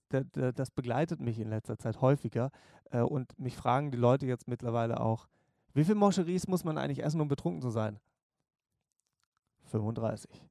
[0.55, 2.51] das begleitet mich in letzter Zeit häufiger.
[2.91, 5.27] Äh, und mich fragen die Leute jetzt mittlerweile auch,
[5.73, 7.99] wie viele Moscheries muss man eigentlich essen, um betrunken zu sein?
[9.65, 10.47] 35.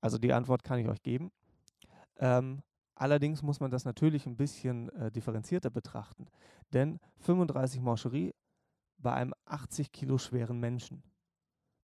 [0.00, 1.30] Also die Antwort kann ich euch geben.
[2.16, 2.62] Ähm,
[2.94, 6.26] allerdings muss man das natürlich ein bisschen äh, differenzierter betrachten.
[6.72, 8.34] Denn 35 Moscherie
[8.98, 11.02] bei einem 80 Kilo schweren Menschen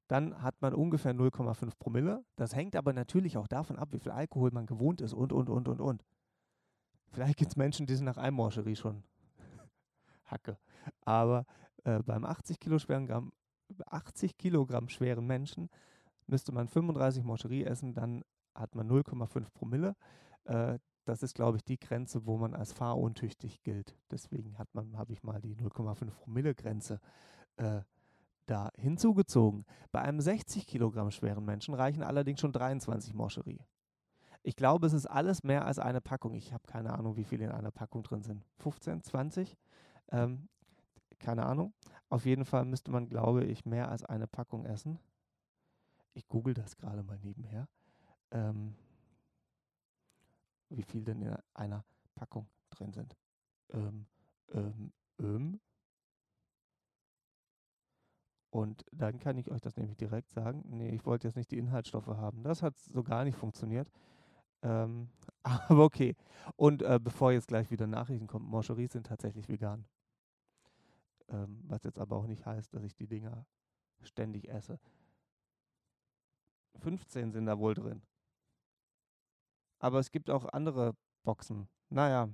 [0.08, 2.24] dann hat man ungefähr 0,5 Promille.
[2.36, 5.48] Das hängt aber natürlich auch davon ab, wie viel Alkohol man gewohnt ist und, und,
[5.50, 6.04] und, und, und.
[7.10, 9.04] Vielleicht gibt es Menschen, die sind nach einem Morcherie schon
[10.24, 10.58] Hacke.
[11.04, 11.44] Aber
[11.84, 13.32] äh, beim 80 Kilo schweren Gramm,
[13.86, 15.68] 80 Kilogramm schweren Menschen
[16.26, 19.94] müsste man 35 Morcherie essen, dann hat man 0,5 Promille.
[20.44, 23.96] Äh, das ist, glaube ich, die Grenze, wo man als fahruntüchtig gilt.
[24.10, 27.00] Deswegen hat man, habe ich mal die 0,5 Promille Grenze
[27.56, 27.80] äh,
[28.50, 29.64] da hinzugezogen.
[29.92, 33.60] Bei einem 60 Kilogramm schweren Menschen reichen allerdings schon 23 Moscherie.
[34.42, 36.34] Ich glaube, es ist alles mehr als eine Packung.
[36.34, 38.44] Ich habe keine Ahnung, wie viele in einer Packung drin sind.
[38.58, 39.56] 15, 20?
[40.10, 40.48] Ähm,
[41.18, 41.74] keine Ahnung.
[42.08, 44.98] Auf jeden Fall müsste man, glaube ich, mehr als eine Packung essen.
[46.14, 47.68] Ich google das gerade mal nebenher.
[48.30, 48.74] Ähm,
[50.70, 51.84] wie viel denn in einer
[52.14, 53.16] Packung drin sind.
[53.70, 54.06] Ähm,
[54.52, 55.60] ähm, ähm.
[58.50, 60.64] Und dann kann ich euch das nämlich direkt sagen.
[60.66, 62.42] Nee, ich wollte jetzt nicht die Inhaltsstoffe haben.
[62.42, 63.90] Das hat so gar nicht funktioniert.
[64.62, 65.10] Ähm,
[65.42, 66.16] aber okay.
[66.56, 69.84] Und äh, bevor jetzt gleich wieder Nachrichten kommen, Moncheries sind tatsächlich vegan.
[71.28, 73.44] Ähm, was jetzt aber auch nicht heißt, dass ich die Dinger
[74.02, 74.78] ständig esse.
[76.78, 78.02] 15 sind da wohl drin.
[79.78, 81.68] Aber es gibt auch andere Boxen.
[81.90, 82.28] Naja,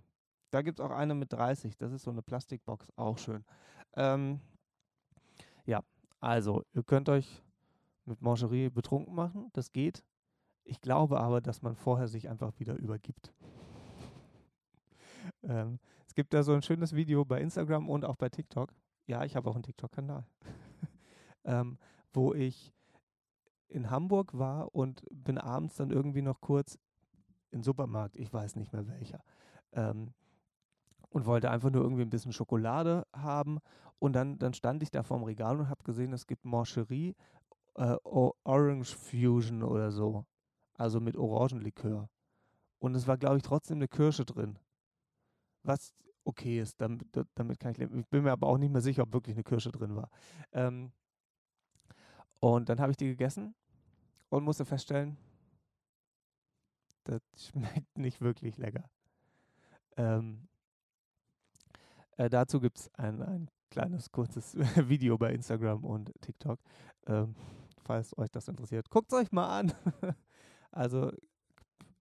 [0.51, 1.77] da gibt es auch eine mit 30.
[1.77, 3.45] Das ist so eine Plastikbox, auch schön.
[3.97, 4.41] Ähm,
[5.67, 5.83] ja,
[6.25, 7.43] also, ihr könnt euch
[8.07, 10.03] mit Mangerie betrunken machen, das geht.
[10.65, 13.35] Ich glaube aber, dass man vorher sich einfach wieder übergibt.
[15.43, 18.73] ähm, es gibt da so ein schönes Video bei Instagram und auch bei TikTok.
[19.07, 20.27] Ja, ich habe auch einen TikTok-Kanal,
[21.45, 21.77] ähm,
[22.15, 22.73] wo ich
[23.69, 26.79] in Hamburg war und bin abends dann irgendwie noch kurz
[27.51, 29.23] in den Supermarkt, ich weiß nicht mehr welcher,
[29.73, 30.15] ähm,
[31.15, 33.61] und wollte einfach nur irgendwie ein bisschen Schokolade haben.
[34.01, 37.15] Und dann, dann stand ich da vorm Regal und habe gesehen, es gibt Mancherie
[37.77, 40.27] äh, Orange Fusion oder so.
[40.77, 42.09] Also mit Orangenlikör.
[42.81, 44.59] Und es war, glaube ich, trotzdem eine Kirsche drin.
[45.63, 48.01] Was okay ist, damit, damit kann ich leben.
[48.01, 50.11] Ich bin mir aber auch nicht mehr sicher, ob wirklich eine Kirsche drin war.
[50.51, 50.91] Ähm,
[52.41, 53.55] und dann habe ich die gegessen
[54.31, 55.17] und musste feststellen,
[57.05, 58.91] das schmeckt nicht wirklich lecker.
[59.97, 60.49] Ähm,
[62.17, 64.57] äh, dazu gibt es ein, ein kleines, kurzes
[64.89, 66.61] Video bei Instagram und TikTok.
[67.07, 67.35] Ähm,
[67.85, 69.73] falls euch das interessiert, guckt es euch mal an.
[70.71, 71.11] also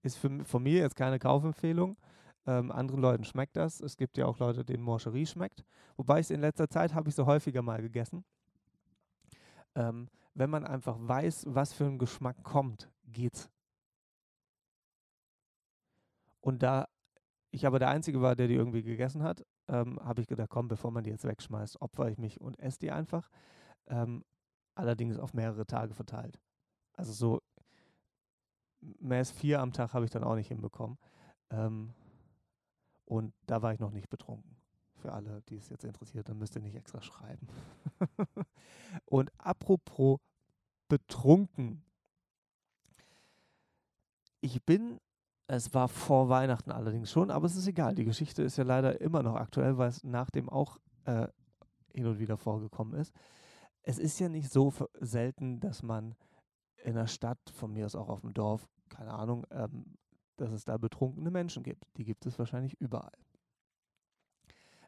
[0.02, 1.96] ist für, von mir jetzt keine Kaufempfehlung.
[2.46, 3.80] Ähm, anderen Leuten schmeckt das.
[3.80, 5.64] Es gibt ja auch Leute, denen Mancherie schmeckt.
[5.96, 8.24] Wobei ich es in letzter Zeit habe ich so häufiger mal gegessen.
[9.74, 13.48] Ähm, wenn man einfach weiß, was für ein Geschmack kommt, geht's.
[16.40, 16.86] Und da
[17.50, 20.68] ich aber der Einzige war, der die irgendwie gegessen hat, ähm, habe ich gedacht, komm,
[20.68, 23.30] bevor man die jetzt wegschmeißt, opfer ich mich und esse die einfach.
[23.86, 24.24] Ähm,
[24.74, 26.40] allerdings auf mehrere Tage verteilt.
[26.96, 27.40] Also so
[29.00, 30.98] mehr als vier am Tag habe ich dann auch nicht hinbekommen.
[31.50, 31.94] Ähm,
[33.04, 34.56] und da war ich noch nicht betrunken.
[34.96, 37.46] Für alle, die es jetzt interessiert, dann müsst ihr nicht extra schreiben.
[39.04, 40.18] und apropos
[40.88, 41.82] betrunken.
[44.40, 45.00] Ich bin
[45.54, 47.94] es war vor Weihnachten allerdings schon, aber es ist egal.
[47.94, 51.28] Die Geschichte ist ja leider immer noch aktuell, weil es nachdem auch äh,
[51.92, 53.14] hin und wieder vorgekommen ist.
[53.82, 56.14] Es ist ja nicht so selten, dass man
[56.82, 59.96] in der Stadt, von mir aus auch auf dem Dorf, keine Ahnung, ähm,
[60.36, 61.84] dass es da betrunkene Menschen gibt.
[61.96, 63.16] Die gibt es wahrscheinlich überall.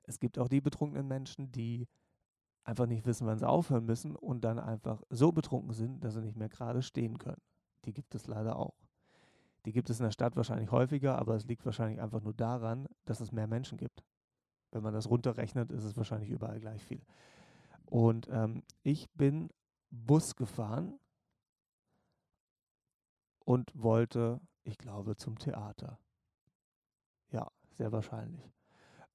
[0.02, 1.88] Es gibt auch die betrunkenen Menschen, die
[2.64, 6.20] einfach nicht wissen, wann sie aufhören müssen und dann einfach so betrunken sind, dass sie
[6.20, 7.40] nicht mehr gerade stehen können.
[7.84, 8.85] Die gibt es leider auch.
[9.66, 12.86] Die gibt es in der Stadt wahrscheinlich häufiger, aber es liegt wahrscheinlich einfach nur daran,
[13.04, 14.04] dass es mehr Menschen gibt.
[14.70, 17.04] Wenn man das runterrechnet, ist es wahrscheinlich überall gleich viel.
[17.84, 19.50] Und ähm, ich bin
[19.90, 21.00] Bus gefahren
[23.44, 25.98] und wollte, ich glaube, zum Theater.
[27.30, 28.52] Ja, sehr wahrscheinlich.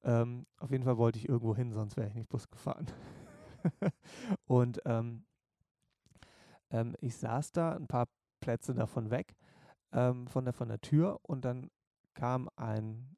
[0.04, 2.88] Ähm, auf jeden Fall wollte ich irgendwo hin, sonst wäre ich nicht Bus gefahren.
[4.46, 5.24] und ähm,
[6.72, 8.10] ähm, ich saß da ein paar
[8.42, 9.38] Plätze davon weg
[9.94, 11.70] ähm, von, der, von der Tür und dann
[12.14, 13.16] kam ein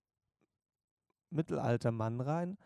[1.30, 2.58] mittelalter Mann rein,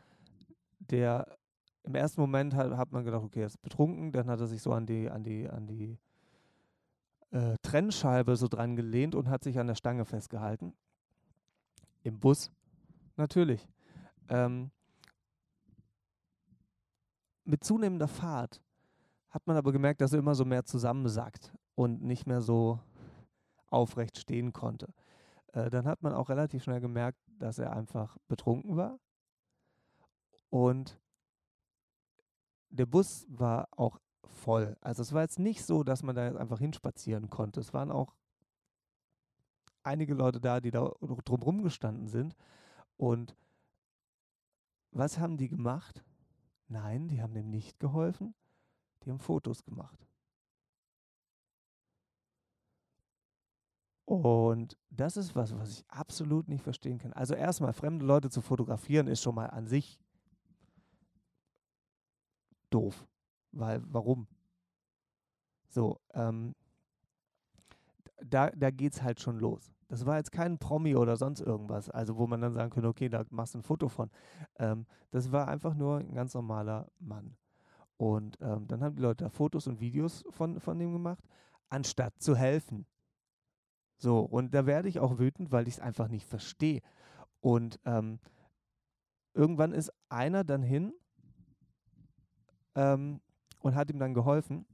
[0.79, 1.37] der
[1.83, 4.61] im ersten Moment hat, hat man gedacht, okay, er ist betrunken, dann hat er sich
[4.61, 5.97] so an die, an die, an die
[7.31, 10.73] äh, Trennscheibe so dran gelehnt und hat sich an der Stange festgehalten.
[12.03, 12.51] Im Bus,
[13.15, 13.67] natürlich.
[14.29, 14.71] Ähm,
[17.45, 18.61] mit zunehmender Fahrt
[19.29, 22.79] hat man aber gemerkt, dass er immer so mehr zusammensackt und nicht mehr so
[23.69, 24.93] aufrecht stehen konnte.
[25.53, 28.99] Äh, dann hat man auch relativ schnell gemerkt, dass er einfach betrunken war.
[30.49, 30.99] Und
[32.69, 34.77] der Bus war auch voll.
[34.81, 37.59] Also es war jetzt nicht so, dass man da jetzt einfach hinspazieren konnte.
[37.59, 38.15] Es waren auch
[39.83, 40.91] einige Leute da, die da
[41.25, 42.35] drumherum gestanden sind.
[42.97, 43.35] Und
[44.91, 46.03] was haben die gemacht?
[46.67, 48.35] Nein, die haben dem nicht geholfen.
[49.03, 50.06] Die haben Fotos gemacht.
[54.07, 57.11] Und das ist was, was ich absolut nicht verstehen kann.
[57.11, 59.99] Also erstmal, fremde Leute zu fotografieren ist schon mal an sich
[62.69, 63.05] doof.
[63.51, 64.27] Weil, warum?
[65.67, 66.55] So, ähm,
[68.23, 69.73] da, da geht es halt schon los.
[69.89, 73.09] Das war jetzt kein Promi oder sonst irgendwas, also wo man dann sagen könnte, okay,
[73.09, 74.09] da machst du ein Foto von.
[74.57, 77.35] Ähm, das war einfach nur ein ganz normaler Mann.
[77.97, 81.25] Und ähm, dann haben die Leute da Fotos und Videos von, von dem gemacht,
[81.67, 82.85] anstatt zu helfen.
[83.97, 86.81] So, und da werde ich auch wütend, weil ich es einfach nicht verstehe.
[87.39, 88.19] Und ähm,
[89.33, 90.93] irgendwann ist einer dann hin
[92.75, 93.21] ähm,
[93.61, 94.65] und hat ihm dann geholfen.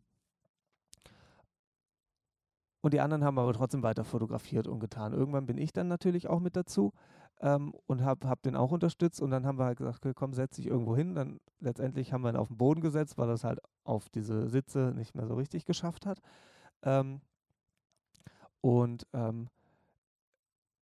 [2.81, 5.13] Und die anderen haben aber trotzdem weiter fotografiert und getan.
[5.13, 6.91] Irgendwann bin ich dann natürlich auch mit dazu
[7.39, 9.21] ähm, und habe hab den auch unterstützt.
[9.21, 11.15] Und dann haben wir halt gesagt, komm, setz dich irgendwo hin.
[11.15, 14.91] Dann letztendlich haben wir ihn auf den Boden gesetzt, weil das halt auf diese Sitze
[14.95, 16.19] nicht mehr so richtig geschafft hat.
[16.81, 17.21] Ähm,
[18.63, 19.49] und ähm,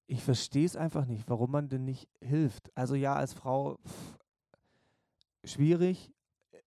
[0.06, 2.70] ich verstehe es einfach nicht, warum man denn nicht hilft.
[2.76, 4.18] Also ja, als Frau pff,
[5.42, 6.12] schwierig.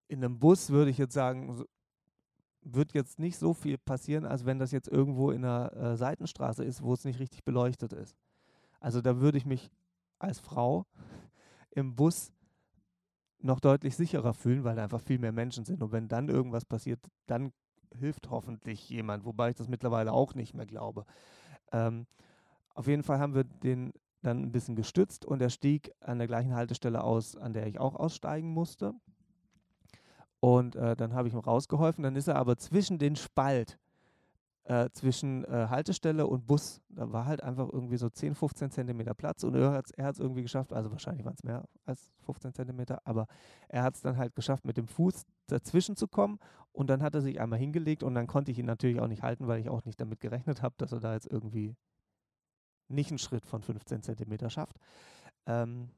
[0.09, 1.63] In einem Bus würde ich jetzt sagen,
[2.61, 6.65] wird jetzt nicht so viel passieren, als wenn das jetzt irgendwo in einer äh, Seitenstraße
[6.65, 8.17] ist, wo es nicht richtig beleuchtet ist.
[8.81, 9.71] Also da würde ich mich
[10.19, 10.85] als Frau
[11.71, 12.33] im Bus
[13.39, 15.81] noch deutlich sicherer fühlen, weil da einfach viel mehr Menschen sind.
[15.81, 17.53] Und wenn dann irgendwas passiert, dann
[17.95, 21.05] hilft hoffentlich jemand, wobei ich das mittlerweile auch nicht mehr glaube.
[21.71, 22.05] Ähm,
[22.73, 26.27] auf jeden Fall haben wir den dann ein bisschen gestützt und er stieg an der
[26.27, 28.93] gleichen Haltestelle aus, an der ich auch aussteigen musste.
[30.39, 32.03] Und äh, dann habe ich ihm rausgeholfen.
[32.03, 33.79] Dann ist er aber zwischen den Spalt,
[34.65, 39.13] äh, zwischen äh, Haltestelle und Bus, da war halt einfach irgendwie so 10, 15 Zentimeter
[39.13, 42.99] Platz und er hat es irgendwie geschafft, also wahrscheinlich waren es mehr als 15 Zentimeter,
[43.05, 43.27] aber
[43.69, 46.39] er hat es dann halt geschafft, mit dem Fuß dazwischen zu kommen
[46.71, 49.21] und dann hat er sich einmal hingelegt und dann konnte ich ihn natürlich auch nicht
[49.21, 51.75] halten, weil ich auch nicht damit gerechnet habe, dass er da jetzt irgendwie
[52.87, 54.77] nicht einen Schritt von 15 Zentimeter schafft.
[55.45, 55.89] Ähm,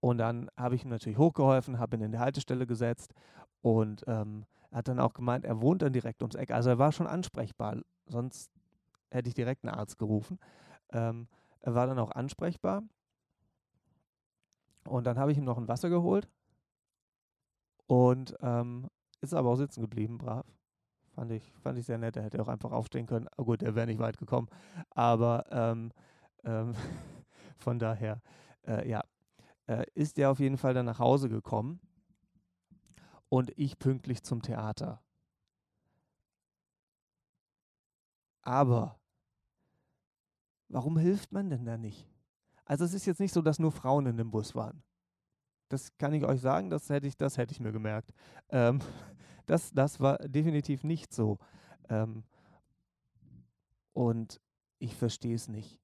[0.00, 3.12] und dann habe ich ihm natürlich hochgeholfen, habe ihn in die Haltestelle gesetzt
[3.60, 4.46] und ähm,
[4.76, 6.50] hat dann auch gemeint, er wohnt dann direkt ums Eck.
[6.50, 8.52] Also er war schon ansprechbar, sonst
[9.10, 10.38] hätte ich direkt einen Arzt gerufen.
[10.92, 11.28] Ähm,
[11.60, 12.82] er war dann auch ansprechbar.
[14.86, 16.28] Und dann habe ich ihm noch ein Wasser geholt
[17.86, 18.88] und ähm,
[19.22, 20.44] ist aber auch sitzen geblieben, brav.
[21.14, 22.18] Fand ich, fand ich sehr nett.
[22.18, 23.28] Er hätte auch einfach aufstehen können.
[23.38, 24.48] Oh gut, er wäre nicht weit gekommen.
[24.90, 25.90] Aber ähm,
[26.44, 26.74] ähm,
[27.56, 28.20] von daher,
[28.66, 29.02] äh, ja,
[29.68, 31.80] äh, ist er auf jeden Fall dann nach Hause gekommen
[33.28, 35.02] und ich pünktlich zum Theater.
[38.42, 39.00] Aber
[40.68, 42.08] warum hilft man denn da nicht?
[42.64, 44.82] Also es ist jetzt nicht so, dass nur Frauen in dem Bus waren.
[45.68, 48.12] Das kann ich euch sagen, das hätte ich, das hätte ich mir gemerkt.
[48.50, 48.80] Ähm,
[49.46, 51.38] das, das war definitiv nicht so.
[51.88, 52.24] Ähm,
[53.92, 54.40] und
[54.78, 55.80] ich verstehe es nicht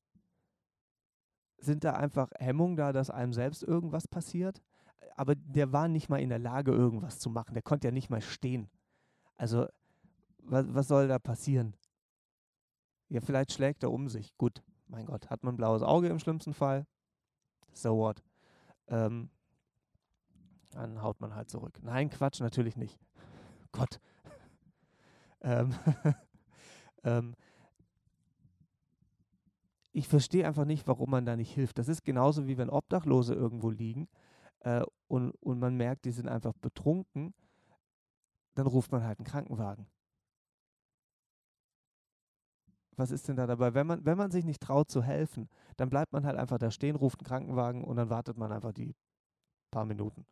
[1.64, 4.62] sind da einfach Hemmungen da, dass einem selbst irgendwas passiert.
[5.16, 7.54] Aber der war nicht mal in der Lage, irgendwas zu machen.
[7.54, 8.68] Der konnte ja nicht mal stehen.
[9.36, 9.66] Also,
[10.38, 11.74] was, was soll da passieren?
[13.08, 14.36] Ja, vielleicht schlägt er um sich.
[14.38, 16.86] Gut, mein Gott, hat man ein blaues Auge im schlimmsten Fall?
[17.72, 18.22] So what?
[18.88, 19.30] Ähm,
[20.72, 21.78] dann haut man halt zurück.
[21.82, 22.98] Nein, Quatsch, natürlich nicht.
[23.72, 24.00] Gott.
[25.42, 25.74] ähm,
[27.04, 27.34] ähm,
[29.92, 31.78] ich verstehe einfach nicht, warum man da nicht hilft.
[31.78, 34.08] Das ist genauso wie wenn Obdachlose irgendwo liegen
[34.62, 37.34] äh, und, und man merkt, die sind einfach betrunken,
[38.54, 39.86] dann ruft man halt einen Krankenwagen.
[42.96, 43.74] Was ist denn da dabei?
[43.74, 46.70] Wenn man, wenn man sich nicht traut zu helfen, dann bleibt man halt einfach da
[46.70, 48.94] stehen, ruft einen Krankenwagen und dann wartet man einfach die
[49.70, 50.26] paar Minuten.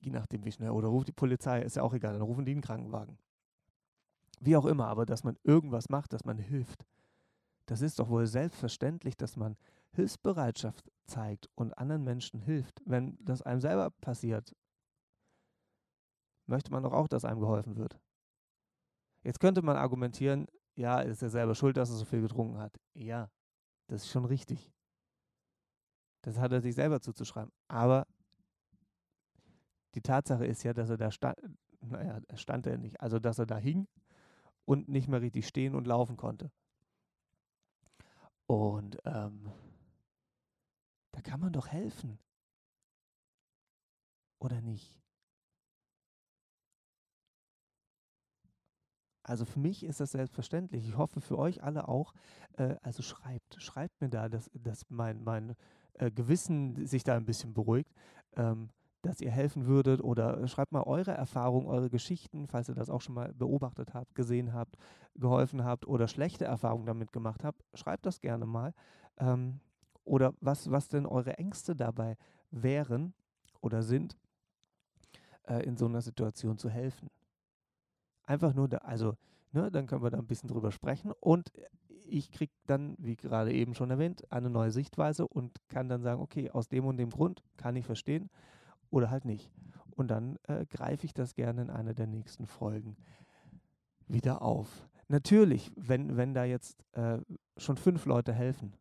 [0.00, 0.70] Je nachdem, wie schnell.
[0.70, 3.18] Oder ruft die Polizei, ist ja auch egal, dann rufen die einen Krankenwagen.
[4.40, 6.86] Wie auch immer, aber dass man irgendwas macht, dass man hilft.
[7.66, 9.56] Das ist doch wohl selbstverständlich, dass man
[9.90, 12.80] Hilfsbereitschaft zeigt und anderen Menschen hilft.
[12.84, 14.54] Wenn das einem selber passiert,
[16.46, 17.98] möchte man doch auch, dass einem geholfen wird.
[19.22, 20.46] Jetzt könnte man argumentieren,
[20.76, 22.78] ja, ist er selber schuld, dass er so viel getrunken hat.
[22.94, 23.30] Ja,
[23.88, 24.72] das ist schon richtig.
[26.22, 27.52] Das hat er sich selber zuzuschreiben.
[27.68, 28.06] Aber
[29.94, 31.36] die Tatsache ist ja, dass er da stand,
[31.80, 33.88] naja, stand er nicht, also dass er da hing
[34.64, 36.50] und nicht mehr richtig stehen und laufen konnte.
[38.46, 39.50] Und ähm,
[41.18, 42.16] da kann man doch helfen.
[44.38, 45.02] Oder nicht?
[49.24, 50.86] Also für mich ist das selbstverständlich.
[50.86, 52.14] Ich hoffe für euch alle auch.
[52.56, 55.56] Äh, also schreibt, schreibt mir da, dass, dass mein, mein
[55.94, 57.92] äh, Gewissen sich da ein bisschen beruhigt.
[58.36, 58.70] Ähm,
[59.02, 63.00] dass ihr helfen würdet oder schreibt mal eure Erfahrungen, eure Geschichten, falls ihr das auch
[63.00, 64.76] schon mal beobachtet habt, gesehen habt,
[65.14, 68.74] geholfen habt oder schlechte Erfahrungen damit gemacht habt, schreibt das gerne mal.
[69.18, 69.60] Ähm,
[70.08, 72.16] oder was, was denn eure Ängste dabei
[72.50, 73.14] wären
[73.60, 74.16] oder sind,
[75.44, 77.10] äh, in so einer Situation zu helfen.
[78.24, 79.14] Einfach nur, da, also,
[79.52, 81.52] ne, dann können wir da ein bisschen drüber sprechen und
[82.10, 86.22] ich kriege dann, wie gerade eben schon erwähnt, eine neue Sichtweise und kann dann sagen,
[86.22, 88.30] okay, aus dem und dem Grund kann ich verstehen
[88.90, 89.50] oder halt nicht.
[89.90, 92.96] Und dann äh, greife ich das gerne in einer der nächsten Folgen
[94.06, 94.88] wieder auf.
[95.08, 97.18] Natürlich, wenn, wenn da jetzt äh,
[97.56, 98.74] schon fünf Leute helfen,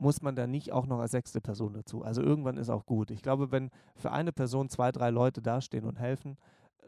[0.00, 2.02] muss man da nicht auch noch als sechste Person dazu.
[2.02, 3.10] Also irgendwann ist auch gut.
[3.10, 6.38] Ich glaube, wenn für eine Person zwei, drei Leute dastehen und helfen,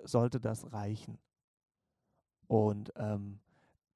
[0.04, 1.18] sollte das reichen.
[2.46, 3.40] Und ähm,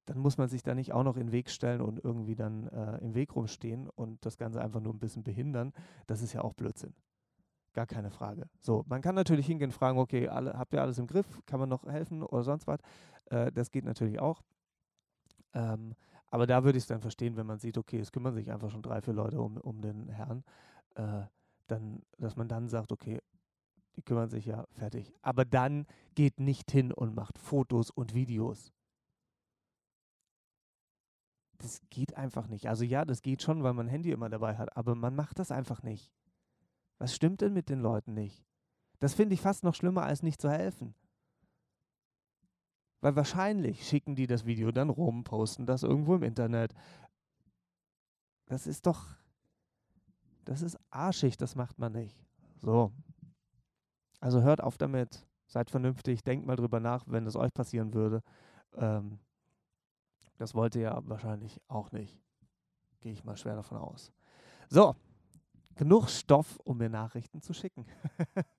[0.05, 2.67] dann muss man sich da nicht auch noch in den Weg stellen und irgendwie dann
[2.67, 5.73] äh, im Weg rumstehen und das Ganze einfach nur ein bisschen behindern.
[6.05, 6.93] Das ist ja auch Blödsinn.
[7.73, 8.47] Gar keine Frage.
[8.59, 11.41] So, man kann natürlich hingehen und fragen, okay, alle, habt ihr alles im Griff?
[11.45, 12.79] Kann man noch helfen oder sonst was?
[13.25, 14.41] Äh, das geht natürlich auch.
[15.53, 15.95] Ähm,
[16.29, 18.69] aber da würde ich es dann verstehen, wenn man sieht, okay, es kümmern sich einfach
[18.69, 20.43] schon drei, vier Leute um, um den Herrn,
[20.95, 21.23] äh,
[21.67, 23.19] dann, dass man dann sagt, okay,
[23.95, 25.13] die kümmern sich ja fertig.
[25.21, 28.71] Aber dann geht nicht hin und macht Fotos und Videos.
[31.57, 32.67] Das geht einfach nicht.
[32.67, 35.39] Also ja, das geht schon, weil man ein Handy immer dabei hat, aber man macht
[35.39, 36.11] das einfach nicht.
[36.99, 38.45] Was stimmt denn mit den Leuten nicht?
[38.99, 40.93] Das finde ich fast noch schlimmer, als nicht zu helfen.
[43.01, 46.73] Weil wahrscheinlich schicken die das Video dann rum, posten das irgendwo im Internet.
[48.47, 49.05] Das ist doch,
[50.45, 52.17] das ist arschig, das macht man nicht.
[52.57, 52.91] So.
[54.19, 58.23] Also hört auf damit, seid vernünftig, denkt mal drüber nach, wenn es euch passieren würde.
[58.75, 59.19] Ähm,
[60.37, 62.19] das wollt ihr ja wahrscheinlich auch nicht.
[63.01, 64.11] Gehe ich mal schwer davon aus.
[64.69, 64.95] So,
[65.75, 67.85] genug Stoff, um mir Nachrichten zu schicken.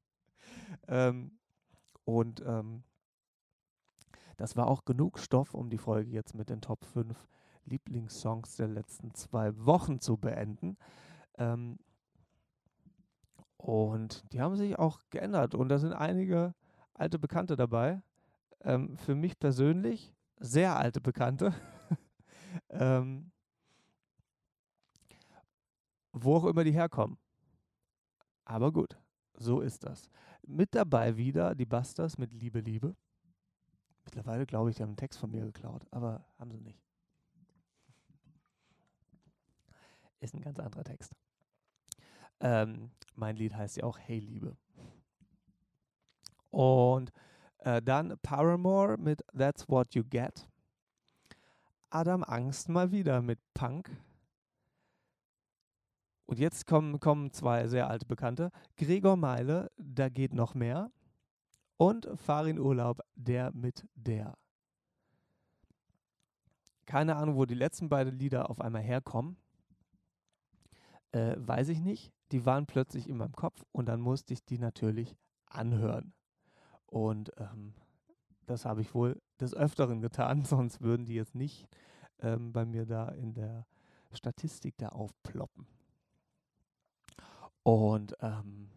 [0.88, 1.38] ähm,
[2.04, 2.84] und ähm,
[4.38, 7.28] das war auch genug Stoff, um die Folge jetzt mit den Top 5
[7.64, 10.78] Lieblingssongs der letzten zwei Wochen zu beenden.
[11.36, 11.78] Ähm,
[13.56, 16.54] und die haben sich auch geändert und da sind einige
[16.94, 18.00] alte Bekannte dabei.
[18.60, 21.52] Ähm, für mich persönlich sehr alte Bekannte.
[22.70, 23.32] ähm,
[26.12, 27.18] wo auch immer die herkommen.
[28.44, 28.98] Aber gut,
[29.34, 30.08] so ist das.
[30.46, 32.94] Mit dabei wieder die Busters mit Liebe, Liebe.
[34.08, 36.80] Mittlerweile glaube ich, die haben einen Text von mir geklaut, aber haben sie nicht.
[40.20, 41.12] Ist ein ganz anderer Text.
[42.40, 44.56] Ähm, mein Lied heißt ja auch Hey Liebe.
[46.48, 47.12] Und
[47.58, 50.48] äh, dann Paramore mit That's What You Get.
[51.90, 53.90] Adam Angst mal wieder mit Punk.
[56.24, 58.50] Und jetzt kommen, kommen zwei sehr alte Bekannte.
[58.78, 60.90] Gregor Meile, da geht noch mehr
[61.78, 64.36] und Farin Urlaub, der mit der.
[66.84, 69.36] Keine Ahnung, wo die letzten beiden Lieder auf einmal herkommen.
[71.12, 72.12] Äh, weiß ich nicht.
[72.32, 75.16] Die waren plötzlich in meinem Kopf und dann musste ich die natürlich
[75.46, 76.12] anhören.
[76.86, 77.74] Und ähm,
[78.46, 81.68] das habe ich wohl des Öfteren getan, sonst würden die jetzt nicht
[82.20, 83.66] ähm, bei mir da in der
[84.12, 85.66] Statistik da aufploppen.
[87.62, 88.70] Und ähm,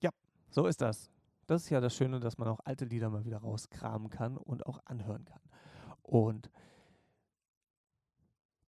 [0.00, 0.10] ja,
[0.50, 1.13] so ist das.
[1.46, 4.66] Das ist ja das Schöne, dass man auch alte Lieder mal wieder rauskramen kann und
[4.66, 5.40] auch anhören kann.
[6.02, 6.50] Und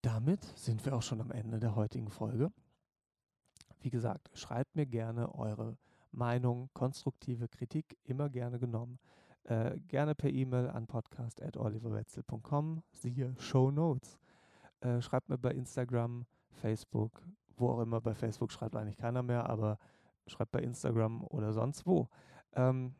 [0.01, 2.51] damit sind wir auch schon am Ende der heutigen Folge.
[3.79, 5.77] Wie gesagt, schreibt mir gerne eure
[6.11, 8.99] Meinung, konstruktive Kritik, immer gerne genommen.
[9.43, 14.19] Äh, gerne per E-Mail an podcast.oliverwetzel.com, siehe Show Notes.
[14.79, 17.21] Äh, schreibt mir bei Instagram, Facebook,
[17.57, 17.99] wo auch immer.
[17.99, 19.79] Bei Facebook schreibt eigentlich keiner mehr, aber
[20.27, 22.07] schreibt bei Instagram oder sonst wo.
[22.55, 22.93] Ähm,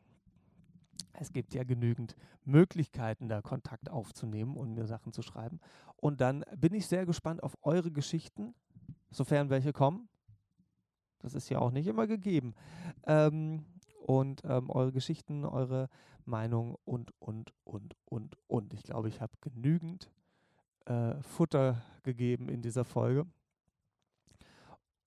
[1.14, 5.60] es gibt ja genügend Möglichkeiten, da Kontakt aufzunehmen und mir Sachen zu schreiben.
[5.96, 8.54] Und dann bin ich sehr gespannt auf eure Geschichten,
[9.12, 10.10] sofern welche kommen.
[11.20, 12.56] Das ist ja auch nicht immer gegeben.
[13.06, 13.66] Ähm,
[14.06, 15.90] und ähm, eure Geschichten, eure
[16.26, 18.74] Meinung und, und, und, und, und.
[18.74, 20.12] Ich glaube, ich habe genügend
[20.86, 23.26] äh, Futter gegeben in dieser Folge,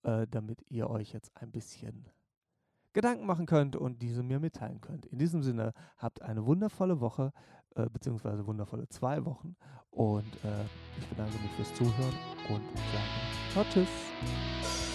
[0.03, 2.09] äh, damit ihr euch jetzt ein bisschen
[2.97, 5.05] Gedanken machen könnt und diese mir mitteilen könnt.
[5.05, 7.31] In diesem Sinne, habt eine wundervolle Woche,
[7.75, 9.55] äh, beziehungsweise wundervolle zwei Wochen
[9.91, 10.65] und äh,
[10.99, 12.15] ich bedanke mich fürs Zuhören
[12.49, 12.63] und
[13.53, 14.86] sage tschüss.